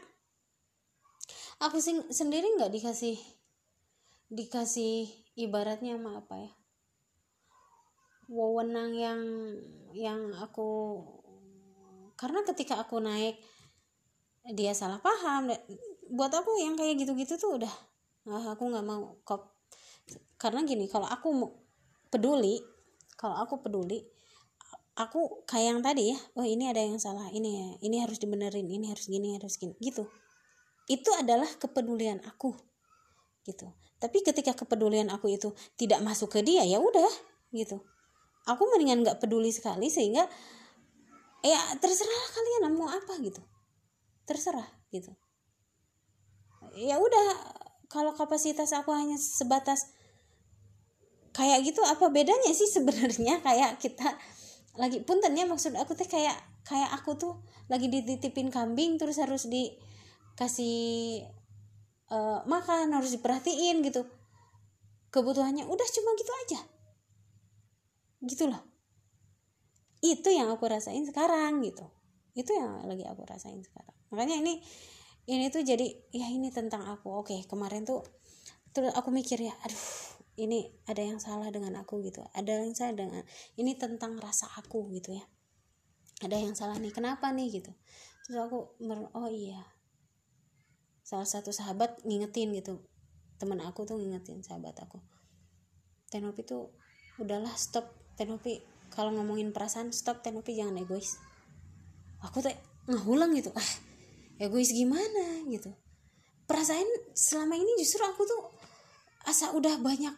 aku 1.62 1.78
sing 1.78 2.02
sendiri 2.10 2.58
nggak 2.58 2.74
dikasih 2.74 3.18
dikasih 4.32 5.06
ibaratnya 5.38 5.98
sama 5.98 6.22
apa 6.22 6.34
ya? 6.38 6.52
Wewenang 8.30 8.90
yang 8.94 9.20
yang 9.92 10.20
aku 10.38 11.02
karena 12.14 12.46
ketika 12.46 12.78
aku 12.78 13.02
naik 13.02 13.38
dia 14.54 14.74
salah 14.74 14.98
paham. 14.98 15.50
Buat 16.12 16.32
aku 16.38 16.58
yang 16.58 16.78
kayak 16.78 17.02
gitu-gitu 17.02 17.38
tuh 17.38 17.58
udah 17.62 17.72
ah, 18.30 18.54
aku 18.54 18.70
nggak 18.70 18.86
mau 18.86 19.18
kop 19.26 19.51
karena 20.36 20.66
gini 20.66 20.90
kalau 20.90 21.06
aku 21.06 21.30
peduli 22.10 22.58
kalau 23.14 23.38
aku 23.38 23.62
peduli 23.62 24.02
aku 24.98 25.46
kayak 25.48 25.66
yang 25.76 25.80
tadi 25.80 26.12
ya 26.12 26.18
oh 26.36 26.44
ini 26.44 26.68
ada 26.68 26.82
yang 26.84 27.00
salah 27.00 27.30
ini 27.32 27.50
ya 27.56 27.68
ini 27.86 27.96
harus 28.04 28.20
dibenerin 28.20 28.68
ini 28.68 28.90
harus 28.92 29.08
gini 29.08 29.38
harus 29.38 29.56
gini 29.56 29.72
gitu. 29.80 30.04
Itu 30.90 31.14
adalah 31.14 31.46
kepedulian 31.46 32.20
aku 32.26 32.52
gitu. 33.46 33.70
Tapi 34.02 34.18
ketika 34.26 34.52
kepedulian 34.52 35.08
aku 35.14 35.30
itu 35.30 35.54
tidak 35.78 36.02
masuk 36.02 36.34
ke 36.34 36.40
dia 36.42 36.66
ya 36.66 36.82
udah 36.82 37.12
gitu. 37.54 37.80
Aku 38.50 38.66
mendingan 38.66 39.06
nggak 39.06 39.22
peduli 39.22 39.54
sekali 39.54 39.86
sehingga 39.86 40.26
ya 41.46 41.60
terserah 41.78 42.24
kalian 42.34 42.74
mau 42.74 42.90
apa 42.90 43.14
gitu. 43.22 43.40
Terserah 44.26 44.66
gitu. 44.90 45.14
Ya 46.74 46.98
udah 46.98 47.26
kalau 47.92 48.16
kapasitas 48.16 48.72
aku 48.72 48.96
hanya 48.96 49.20
sebatas 49.20 49.92
kayak 51.36 51.60
gitu 51.68 51.84
apa 51.84 52.08
bedanya 52.08 52.50
sih 52.56 52.68
sebenarnya? 52.68 53.40
Kayak 53.46 53.76
kita 53.80 54.08
lagi 54.80 55.04
puntennya 55.04 55.44
maksud 55.44 55.76
aku 55.76 55.92
tuh 55.92 56.08
kayak 56.08 56.32
kayak 56.64 56.88
aku 56.96 57.12
tuh 57.20 57.44
lagi 57.68 57.92
dititipin 57.92 58.48
kambing 58.48 58.96
terus 58.96 59.20
harus 59.20 59.44
dikasih 59.44 61.28
uh, 62.08 62.40
makan 62.48 62.96
harus 62.96 63.12
diperhatiin 63.12 63.84
gitu. 63.84 64.08
Kebutuhannya 65.12 65.68
udah 65.68 65.88
cuma 65.92 66.10
gitu 66.16 66.32
aja. 66.48 66.60
Gitu 68.24 68.48
loh 68.48 68.72
itu 70.02 70.28
yang 70.34 70.50
aku 70.50 70.66
rasain 70.66 71.06
sekarang 71.06 71.62
gitu. 71.62 71.86
Itu 72.34 72.50
yang 72.52 72.82
lagi 72.90 73.06
aku 73.06 73.22
rasain 73.22 73.62
sekarang. 73.62 73.94
Makanya 74.10 74.42
ini 74.42 74.58
ini 75.30 75.46
tuh 75.54 75.62
jadi 75.62 75.86
ya 76.10 76.26
ini 76.26 76.50
tentang 76.50 76.82
aku. 76.90 77.22
Oke 77.22 77.46
kemarin 77.46 77.86
tuh 77.86 78.02
terus 78.72 78.90
aku 78.96 79.12
mikir 79.12 79.38
ya 79.38 79.52
aduh 79.62 79.86
ini 80.40 80.64
ada 80.88 81.04
yang 81.04 81.20
salah 81.20 81.52
dengan 81.52 81.78
aku 81.78 82.02
gitu. 82.02 82.24
Ada 82.34 82.64
yang 82.64 82.74
salah 82.74 82.94
dengan 82.96 83.22
ini 83.60 83.76
tentang 83.76 84.18
rasa 84.18 84.48
aku 84.58 84.90
gitu 84.90 85.14
ya. 85.14 85.24
Ada 86.22 86.38
yang 86.38 86.54
salah 86.54 86.78
nih 86.78 86.94
kenapa 86.94 87.30
nih? 87.30 87.62
gitu. 87.62 87.70
Terus 88.26 88.38
aku 88.38 88.58
oh 89.12 89.30
iya 89.30 89.62
salah 91.02 91.28
satu 91.28 91.52
sahabat 91.52 92.00
ngingetin 92.02 92.50
gitu. 92.56 92.82
Teman 93.36 93.60
aku 93.62 93.84
tuh 93.84 94.00
ngingetin 94.00 94.40
sahabat 94.42 94.74
aku. 94.80 94.98
Tenopi 96.10 96.42
tuh 96.42 96.72
udahlah 97.20 97.52
stop 97.54 97.86
Tenopi. 98.16 98.58
Kalau 98.92 99.08
ngomongin 99.14 99.54
perasaan 99.54 99.92
stop 99.94 100.24
Tenopi 100.24 100.56
jangan 100.56 100.80
egois. 100.80 101.20
Aku 102.22 102.40
tuh 102.40 102.54
ngulang 102.88 103.34
gitu. 103.36 103.52
Ah 103.52 103.91
egois 104.42 104.74
gimana 104.74 105.46
gitu. 105.46 105.70
Perasaan 106.50 107.14
selama 107.14 107.54
ini 107.54 107.78
justru 107.78 108.02
aku 108.02 108.26
tuh 108.26 108.42
asa 109.30 109.54
udah 109.54 109.78
banyak 109.78 110.12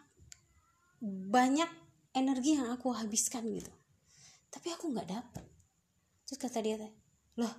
banyak 1.28 1.68
energi 2.16 2.56
yang 2.56 2.72
aku 2.72 2.96
habiskan 2.96 3.44
gitu. 3.52 3.70
Tapi 4.48 4.72
aku 4.72 4.88
nggak 4.88 5.12
dapet. 5.12 5.44
Terus 6.24 6.40
kata 6.40 6.64
dia 6.64 6.80
loh 7.34 7.50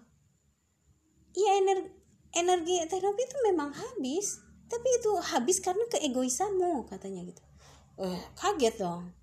iya 1.36 1.60
energi 1.60 1.92
energi 2.36 2.76
terapi 2.88 3.22
itu 3.28 3.38
memang 3.52 3.70
habis 3.76 4.40
tapi 4.72 4.88
itu 4.98 5.12
habis 5.20 5.62
karena 5.62 5.86
keegoisanmu 5.92 6.90
katanya 6.90 7.22
gitu. 7.28 7.44
Eh 8.02 8.22
kaget 8.34 8.76
dong. 8.82 9.14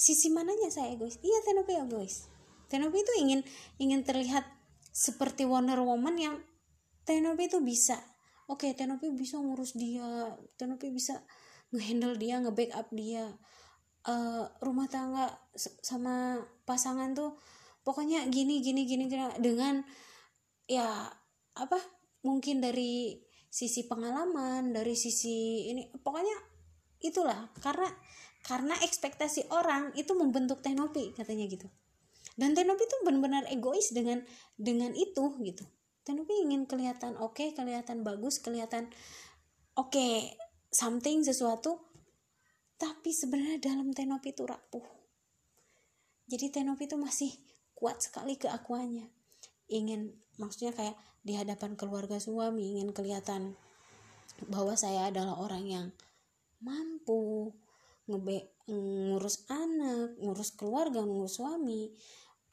Sisi 0.00 0.32
mananya 0.32 0.72
saya 0.72 0.96
egois? 0.96 1.20
Iya 1.20 1.38
terapi 1.44 1.76
egois. 1.76 2.24
Terapi 2.72 2.98
itu 3.04 3.12
ingin 3.20 3.40
ingin 3.76 4.00
terlihat 4.00 4.48
seperti 4.90 5.46
Wonder 5.46 5.80
Woman 5.82 6.16
yang 6.18 6.36
Tenopi 7.06 7.50
itu 7.50 7.58
bisa. 7.64 7.98
Oke 8.50 8.70
okay, 8.70 8.78
Tenopi 8.78 9.10
bisa 9.14 9.38
ngurus 9.38 9.74
dia 9.74 10.34
Tenopi 10.58 10.90
bisa 10.90 11.22
ngehandle 11.70 12.18
dia 12.18 12.42
nge-backup 12.42 12.90
dia. 12.94 13.26
Uh, 14.00 14.48
rumah 14.64 14.88
tangga 14.88 15.28
sama 15.84 16.40
pasangan 16.64 17.12
tuh 17.12 17.36
pokoknya 17.84 18.32
gini 18.32 18.64
gini 18.64 18.88
gini, 18.88 19.12
gini 19.12 19.28
dengan 19.44 19.84
ya 20.64 21.04
apa 21.52 21.76
mungkin 22.24 22.64
dari 22.64 23.20
sisi 23.52 23.84
pengalaman 23.84 24.72
dari 24.72 24.96
sisi 24.96 25.68
ini 25.68 25.90
pokoknya 26.00 26.36
itulah. 27.04 27.52
Karena 27.60 27.88
karena 28.40 28.72
ekspektasi 28.80 29.52
orang 29.52 29.92
itu 29.94 30.16
membentuk 30.16 30.64
Tenopi 30.64 31.12
katanya 31.12 31.44
gitu 31.44 31.68
dan 32.40 32.56
Tenopi 32.56 32.88
tuh 32.88 33.04
benar-benar 33.04 33.44
egois 33.52 33.92
dengan 33.92 34.24
dengan 34.56 34.96
itu 34.96 35.36
gitu. 35.44 35.68
Tenopi 36.08 36.32
ingin 36.48 36.64
kelihatan 36.64 37.20
oke 37.20 37.36
okay, 37.36 37.52
kelihatan 37.52 38.00
bagus 38.00 38.40
kelihatan 38.40 38.88
oke 39.76 39.92
okay, 39.92 40.32
something 40.72 41.20
sesuatu. 41.20 41.84
Tapi 42.80 43.12
sebenarnya 43.12 43.60
dalam 43.60 43.92
tenopi 43.92 44.32
itu 44.32 44.48
rapuh. 44.48 44.80
Jadi 46.32 46.48
tenopi 46.48 46.88
itu 46.88 46.96
masih 46.96 47.28
kuat 47.76 48.00
sekali 48.00 48.40
keakuannya. 48.40 49.12
Ingin 49.68 50.16
maksudnya 50.40 50.72
kayak 50.72 50.96
di 51.20 51.36
hadapan 51.36 51.76
keluarga 51.76 52.16
suami 52.16 52.80
ingin 52.80 52.96
kelihatan 52.96 53.52
bahwa 54.48 54.72
saya 54.80 55.12
adalah 55.12 55.36
orang 55.36 55.68
yang 55.68 55.86
mampu 56.64 57.52
ngebe 58.08 58.56
ngurus 58.70 59.44
anak 59.52 60.16
ngurus 60.16 60.56
keluarga 60.56 61.04
ngurus 61.04 61.36
suami 61.36 61.92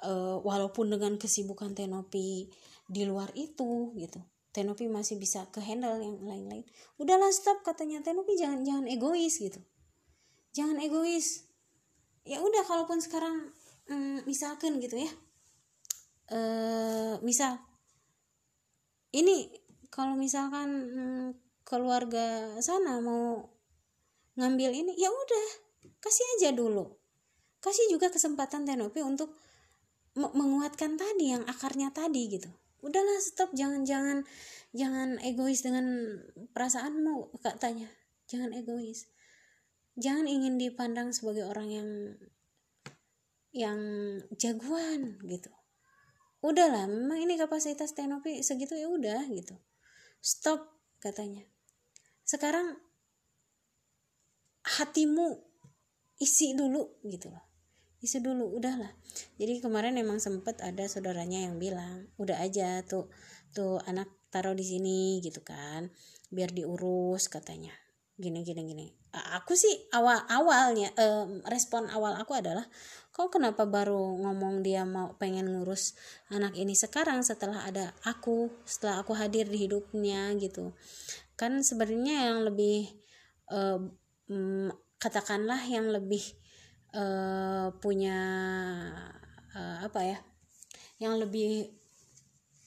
uh, 0.05 0.37
walaupun 0.43 0.93
dengan 0.93 1.17
kesibukan 1.17 1.73
tenopi 1.73 2.51
di 2.85 3.01
luar 3.03 3.31
itu 3.33 3.93
gitu. 3.97 4.21
Tenopi 4.53 4.89
masih 4.89 5.21
bisa 5.21 5.45
ke 5.53 5.61
handle 5.61 6.01
yang 6.01 6.17
lain-lain. 6.25 6.65
Udahlah 6.97 7.29
stop 7.29 7.61
katanya. 7.61 8.01
Tenopi 8.01 8.33
jangan 8.33 8.65
jangan 8.65 8.85
egois 8.89 9.37
gitu. 9.37 9.61
Jangan 10.57 10.81
egois. 10.81 11.45
Ya 12.25 12.41
udah 12.41 12.65
kalaupun 12.65 12.97
sekarang 12.97 13.53
mm, 13.85 14.25
misalkan 14.25 14.81
gitu 14.81 14.97
ya. 14.97 15.11
E, 16.27 16.39
misal 17.21 17.61
ini 19.13 19.53
kalau 19.93 20.17
misalkan 20.17 20.69
mm, 20.89 21.27
keluarga 21.61 22.57
sana 22.59 22.97
mau 22.97 23.45
ngambil 24.35 24.73
ini 24.73 24.93
ya 24.97 25.13
udah 25.13 25.45
kasih 26.01 26.25
aja 26.39 26.49
dulu. 26.57 26.97
Kasih 27.61 27.93
juga 27.93 28.09
kesempatan 28.09 28.65
Tenopi 28.65 29.05
untuk 29.05 29.37
menguatkan 30.17 30.97
tadi 30.97 31.37
yang 31.37 31.45
akarnya 31.45 31.93
tadi 31.93 32.25
gitu. 32.27 32.49
Udahlah 32.81 33.21
stop. 33.21 33.53
Jangan 33.53 33.85
jangan 33.85 34.25
jangan 34.73 35.21
egois 35.21 35.61
dengan 35.61 36.17
perasaanmu 36.51 37.37
katanya. 37.45 37.87
Jangan 38.25 38.51
egois. 38.57 39.05
Jangan 39.97 40.25
ingin 40.25 40.57
dipandang 40.57 41.13
sebagai 41.13 41.45
orang 41.45 41.69
yang 41.69 41.89
yang 43.53 43.79
jagoan 44.37 45.17
gitu. 45.25 45.49
Udahlah 46.41 46.85
memang 46.85 47.17
ini 47.21 47.33
kapasitas 47.37 47.97
Tenopi 47.97 48.41
segitu 48.45 48.77
ya 48.77 48.89
udah 48.89 49.25
gitu. 49.29 49.57
Stop 50.21 50.65
katanya. 51.01 51.45
Sekarang 52.25 52.77
hatimu 54.67 55.39
isi 56.19 56.51
dulu 56.57 56.99
gitu 57.07 57.31
loh 57.31 57.46
isi 57.97 58.21
dulu 58.21 58.53
udahlah. 58.57 58.93
Jadi 59.41 59.57
kemarin 59.57 59.97
emang 59.97 60.21
sempet 60.21 60.61
ada 60.61 60.85
saudaranya 60.85 61.49
yang 61.49 61.57
bilang 61.57 62.05
udah 62.21 62.37
aja 62.37 62.85
tuh 62.85 63.09
tuh 63.53 63.81
anak 63.89 64.09
taruh 64.29 64.53
di 64.53 64.65
sini 64.65 65.17
gitu 65.25 65.41
kan. 65.41 65.89
Biar 66.29 66.53
diurus 66.53 67.25
katanya. 67.31 67.73
Gini 68.17 68.41
gini 68.45 68.61
gini. 68.65 68.87
Aku 69.17 69.57
sih 69.57 69.89
awal 69.93 70.21
awalnya 70.29 70.93
eh, 70.93 71.25
respon 71.49 71.89
awal 71.89 72.17
aku 72.21 72.37
adalah 72.37 72.65
kau 73.09 73.33
kenapa 73.33 73.65
baru 73.65 74.21
ngomong 74.21 74.61
dia 74.61 74.85
mau 74.85 75.17
pengen 75.17 75.49
ngurus 75.49 75.97
anak 76.29 76.53
ini 76.53 76.77
sekarang 76.77 77.25
setelah 77.25 77.65
ada 77.65 77.97
aku 78.05 78.53
setelah 78.61 79.01
aku 79.01 79.17
hadir 79.17 79.49
di 79.49 79.65
hidupnya 79.65 80.37
gitu. 80.37 80.77
Kan 81.33 81.65
sebenarnya 81.65 82.29
yang 82.29 82.45
lebih 82.45 82.93
eh, 83.49 83.79
katakanlah 84.97 85.61
yang 85.65 85.89
lebih 85.89 86.21
uh, 86.97 87.69
punya 87.77 88.19
uh, 89.53 89.77
apa 89.85 90.01
ya 90.01 90.17
yang 90.97 91.21
lebih 91.21 91.69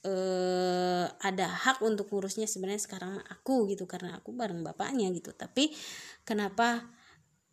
uh, 0.07 1.05
ada 1.19 1.47
hak 1.51 1.83
untuk 1.83 2.07
ngurusnya 2.09 2.47
sebenarnya 2.47 2.81
sekarang 2.81 3.19
aku 3.27 3.67
gitu 3.69 3.85
karena 3.85 4.17
aku 4.17 4.31
bareng 4.31 4.63
bapaknya 4.63 5.11
gitu. 5.11 5.35
Tapi 5.35 5.75
kenapa 6.23 6.87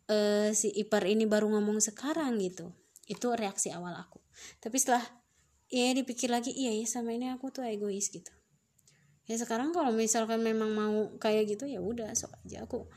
uh, 0.07 0.49
si 0.55 0.71
ipar 0.79 1.05
ini 1.05 1.27
baru 1.27 1.51
ngomong 1.51 1.83
sekarang 1.83 2.39
gitu? 2.39 2.71
Itu 3.05 3.35
reaksi 3.35 3.73
awal 3.73 3.97
aku. 3.97 4.21
Tapi 4.63 4.75
setelah 4.79 5.03
ya 5.69 5.93
dipikir 5.93 6.31
lagi 6.33 6.49
iya 6.55 6.73
ya 6.73 6.87
sama 6.87 7.13
ini 7.13 7.29
aku 7.29 7.51
tuh 7.51 7.67
egois 7.67 8.09
gitu. 8.09 8.31
Ya 9.29 9.37
sekarang 9.37 9.69
kalau 9.69 9.93
misalkan 9.93 10.41
memang 10.41 10.73
mau 10.73 11.13
kayak 11.21 11.53
gitu 11.53 11.69
ya 11.69 11.77
udah 11.83 12.09
sok 12.17 12.33
aja 12.47 12.65
aku. 12.65 12.89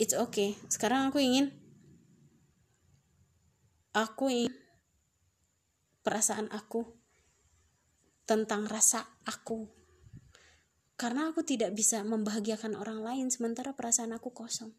It's 0.00 0.16
okay. 0.16 0.58
Sekarang 0.66 1.08
aku 1.08 1.22
ingin 1.22 1.54
aku 3.96 4.28
ingin 4.28 4.52
perasaan 6.04 6.52
aku 6.52 6.84
tentang 8.28 8.68
rasa 8.68 9.02
aku. 9.24 9.66
Karena 10.96 11.32
aku 11.32 11.44
tidak 11.44 11.72
bisa 11.72 12.04
membahagiakan 12.04 12.76
orang 12.76 13.00
lain 13.00 13.26
sementara 13.32 13.72
perasaan 13.72 14.12
aku 14.12 14.32
kosong. 14.36 14.72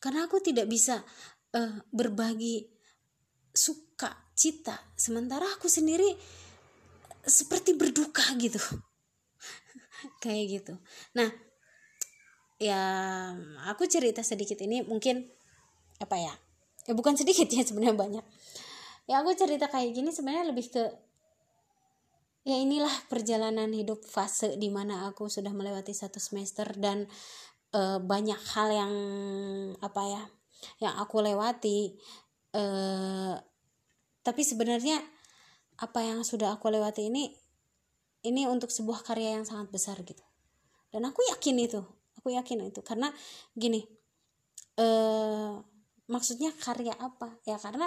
Karena 0.00 0.26
aku 0.26 0.40
tidak 0.40 0.66
bisa 0.66 1.04
uh, 1.54 1.76
berbagi 1.92 2.68
suka 3.50 4.30
cita 4.34 4.76
sementara 4.96 5.44
aku 5.44 5.68
sendiri 5.68 6.16
seperti 7.22 7.76
berduka 7.76 8.24
gitu. 8.40 8.60
Kayak 10.22 10.44
gitu. 10.48 10.74
Nah 11.16 11.28
ya 12.60 12.80
aku 13.72 13.88
cerita 13.88 14.20
sedikit 14.20 14.60
ini 14.60 14.84
mungkin 14.84 15.24
apa 15.96 16.16
ya 16.20 16.34
ya 16.88 16.92
bukan 16.96 17.16
sedikit 17.16 17.48
ya 17.50 17.64
sebenarnya 17.64 17.96
banyak. 17.96 18.24
Ya 19.10 19.20
aku 19.20 19.34
cerita 19.34 19.66
kayak 19.66 19.90
gini 19.90 20.14
sebenarnya 20.14 20.54
lebih 20.54 20.70
ke 20.70 20.84
ya 22.46 22.56
inilah 22.56 22.92
perjalanan 23.12 23.68
hidup 23.68 24.00
fase 24.00 24.56
di 24.56 24.72
mana 24.72 25.10
aku 25.10 25.28
sudah 25.28 25.52
melewati 25.52 25.92
satu 25.92 26.16
semester 26.16 26.72
dan 26.78 27.04
e, 27.68 27.80
banyak 28.00 28.40
hal 28.56 28.68
yang 28.72 28.94
apa 29.84 30.02
ya 30.08 30.22
yang 30.80 30.94
aku 30.96 31.20
lewati 31.20 32.00
e, 32.56 32.62
tapi 34.24 34.40
sebenarnya 34.40 35.04
apa 35.80 36.00
yang 36.00 36.24
sudah 36.24 36.56
aku 36.56 36.72
lewati 36.72 37.12
ini 37.12 37.28
ini 38.24 38.44
untuk 38.48 38.68
sebuah 38.72 39.04
karya 39.04 39.40
yang 39.40 39.44
sangat 39.48 39.72
besar 39.72 39.96
gitu. 40.04 40.24
Dan 40.92 41.08
aku 41.08 41.20
yakin 41.28 41.56
itu 41.60 41.80
aku 42.20 42.36
yakin 42.36 42.68
itu. 42.68 42.80
Karena 42.84 43.08
gini 43.56 43.84
eh 44.80 45.52
maksudnya 46.10 46.50
karya 46.58 46.92
apa? 46.98 47.38
Ya 47.46 47.56
karena 47.56 47.86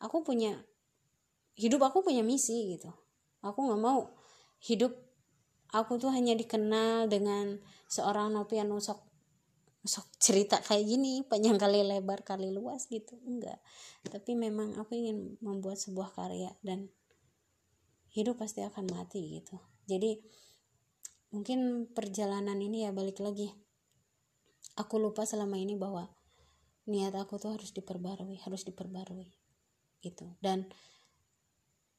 aku 0.00 0.24
punya 0.24 0.56
hidup 1.54 1.84
aku 1.84 2.00
punya 2.00 2.24
misi 2.24 2.74
gitu. 2.74 2.88
Aku 3.44 3.68
nggak 3.68 3.82
mau 3.82 4.16
hidup 4.64 4.96
aku 5.70 6.00
tuh 6.00 6.10
hanya 6.10 6.32
dikenal 6.32 7.06
dengan 7.12 7.60
seorang 7.86 8.32
Nopian 8.32 8.72
Nusok 8.72 9.04
sok 9.88 10.10
cerita 10.20 10.58
kayak 10.60 10.84
gini 10.84 11.22
panjang 11.24 11.56
kali 11.56 11.80
lebar 11.86 12.24
kali 12.26 12.50
luas 12.50 12.88
gitu. 12.90 13.14
Enggak. 13.24 13.60
Tapi 14.04 14.34
memang 14.34 14.74
aku 14.80 14.96
ingin 14.96 15.38
membuat 15.44 15.78
sebuah 15.78 16.12
karya 16.16 16.50
dan 16.64 16.88
hidup 18.12 18.40
pasti 18.40 18.64
akan 18.64 18.90
mati 18.90 19.38
gitu. 19.38 19.56
Jadi 19.86 20.18
mungkin 21.30 21.88
perjalanan 21.92 22.58
ini 22.58 22.88
ya 22.88 22.90
balik 22.90 23.20
lagi. 23.22 23.52
Aku 24.76 24.98
lupa 24.98 25.24
selama 25.24 25.56
ini 25.56 25.74
bahwa 25.78 26.17
niat 26.88 27.12
aku 27.12 27.36
tuh 27.36 27.54
harus 27.54 27.70
diperbarui 27.76 28.40
harus 28.42 28.64
diperbarui 28.64 29.28
gitu. 30.00 30.26
Dan 30.40 30.66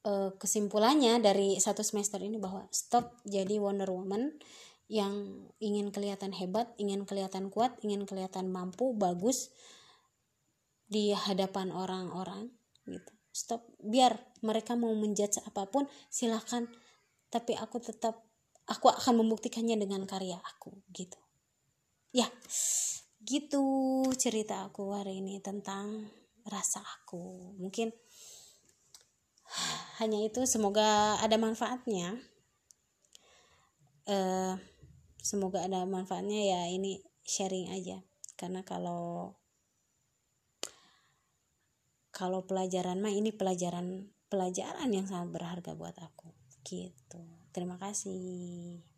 e, 0.04 0.34
kesimpulannya 0.36 1.22
dari 1.22 1.62
satu 1.62 1.86
semester 1.86 2.20
ini 2.20 2.42
bahwa 2.42 2.66
stop 2.74 3.22
jadi 3.24 3.62
Wonder 3.62 3.88
Woman 3.94 4.36
yang 4.90 5.46
ingin 5.62 5.94
kelihatan 5.94 6.34
hebat 6.34 6.74
ingin 6.82 7.06
kelihatan 7.06 7.54
kuat 7.54 7.78
ingin 7.86 8.10
kelihatan 8.10 8.50
mampu 8.50 8.98
bagus 8.98 9.54
di 10.90 11.14
hadapan 11.14 11.70
orang-orang 11.70 12.50
gitu. 12.90 13.14
Stop. 13.30 13.70
Biar 13.78 14.18
mereka 14.42 14.74
mau 14.74 14.90
menjudge 14.98 15.46
apa 15.46 15.70
pun 15.70 15.86
silahkan 16.10 16.66
tapi 17.30 17.54
aku 17.54 17.78
tetap 17.78 18.26
aku 18.66 18.90
akan 18.90 19.22
membuktikannya 19.22 19.78
dengan 19.78 20.10
karya 20.10 20.42
aku 20.42 20.74
gitu. 20.90 21.22
Ya 22.10 22.26
gitu 23.30 23.62
cerita 24.18 24.66
aku 24.66 24.98
hari 24.98 25.22
ini 25.22 25.38
tentang 25.38 26.10
rasa 26.50 26.82
aku. 26.82 27.54
Mungkin 27.62 27.94
hanya 30.02 30.18
itu 30.26 30.50
semoga 30.50 31.22
ada 31.22 31.38
manfaatnya. 31.38 32.18
Uh, 34.10 34.58
semoga 35.22 35.62
ada 35.62 35.86
manfaatnya 35.86 36.42
ya 36.42 36.62
ini 36.74 37.06
sharing 37.22 37.70
aja. 37.70 38.02
Karena 38.34 38.66
kalau 38.66 39.38
kalau 42.10 42.50
pelajaran 42.50 42.98
mah 42.98 43.14
ini 43.14 43.30
pelajaran 43.30 44.10
pelajaran 44.26 44.90
yang 44.90 45.06
sangat 45.06 45.30
berharga 45.30 45.78
buat 45.78 45.94
aku. 46.02 46.34
Gitu. 46.66 47.22
Terima 47.54 47.78
kasih 47.78 48.89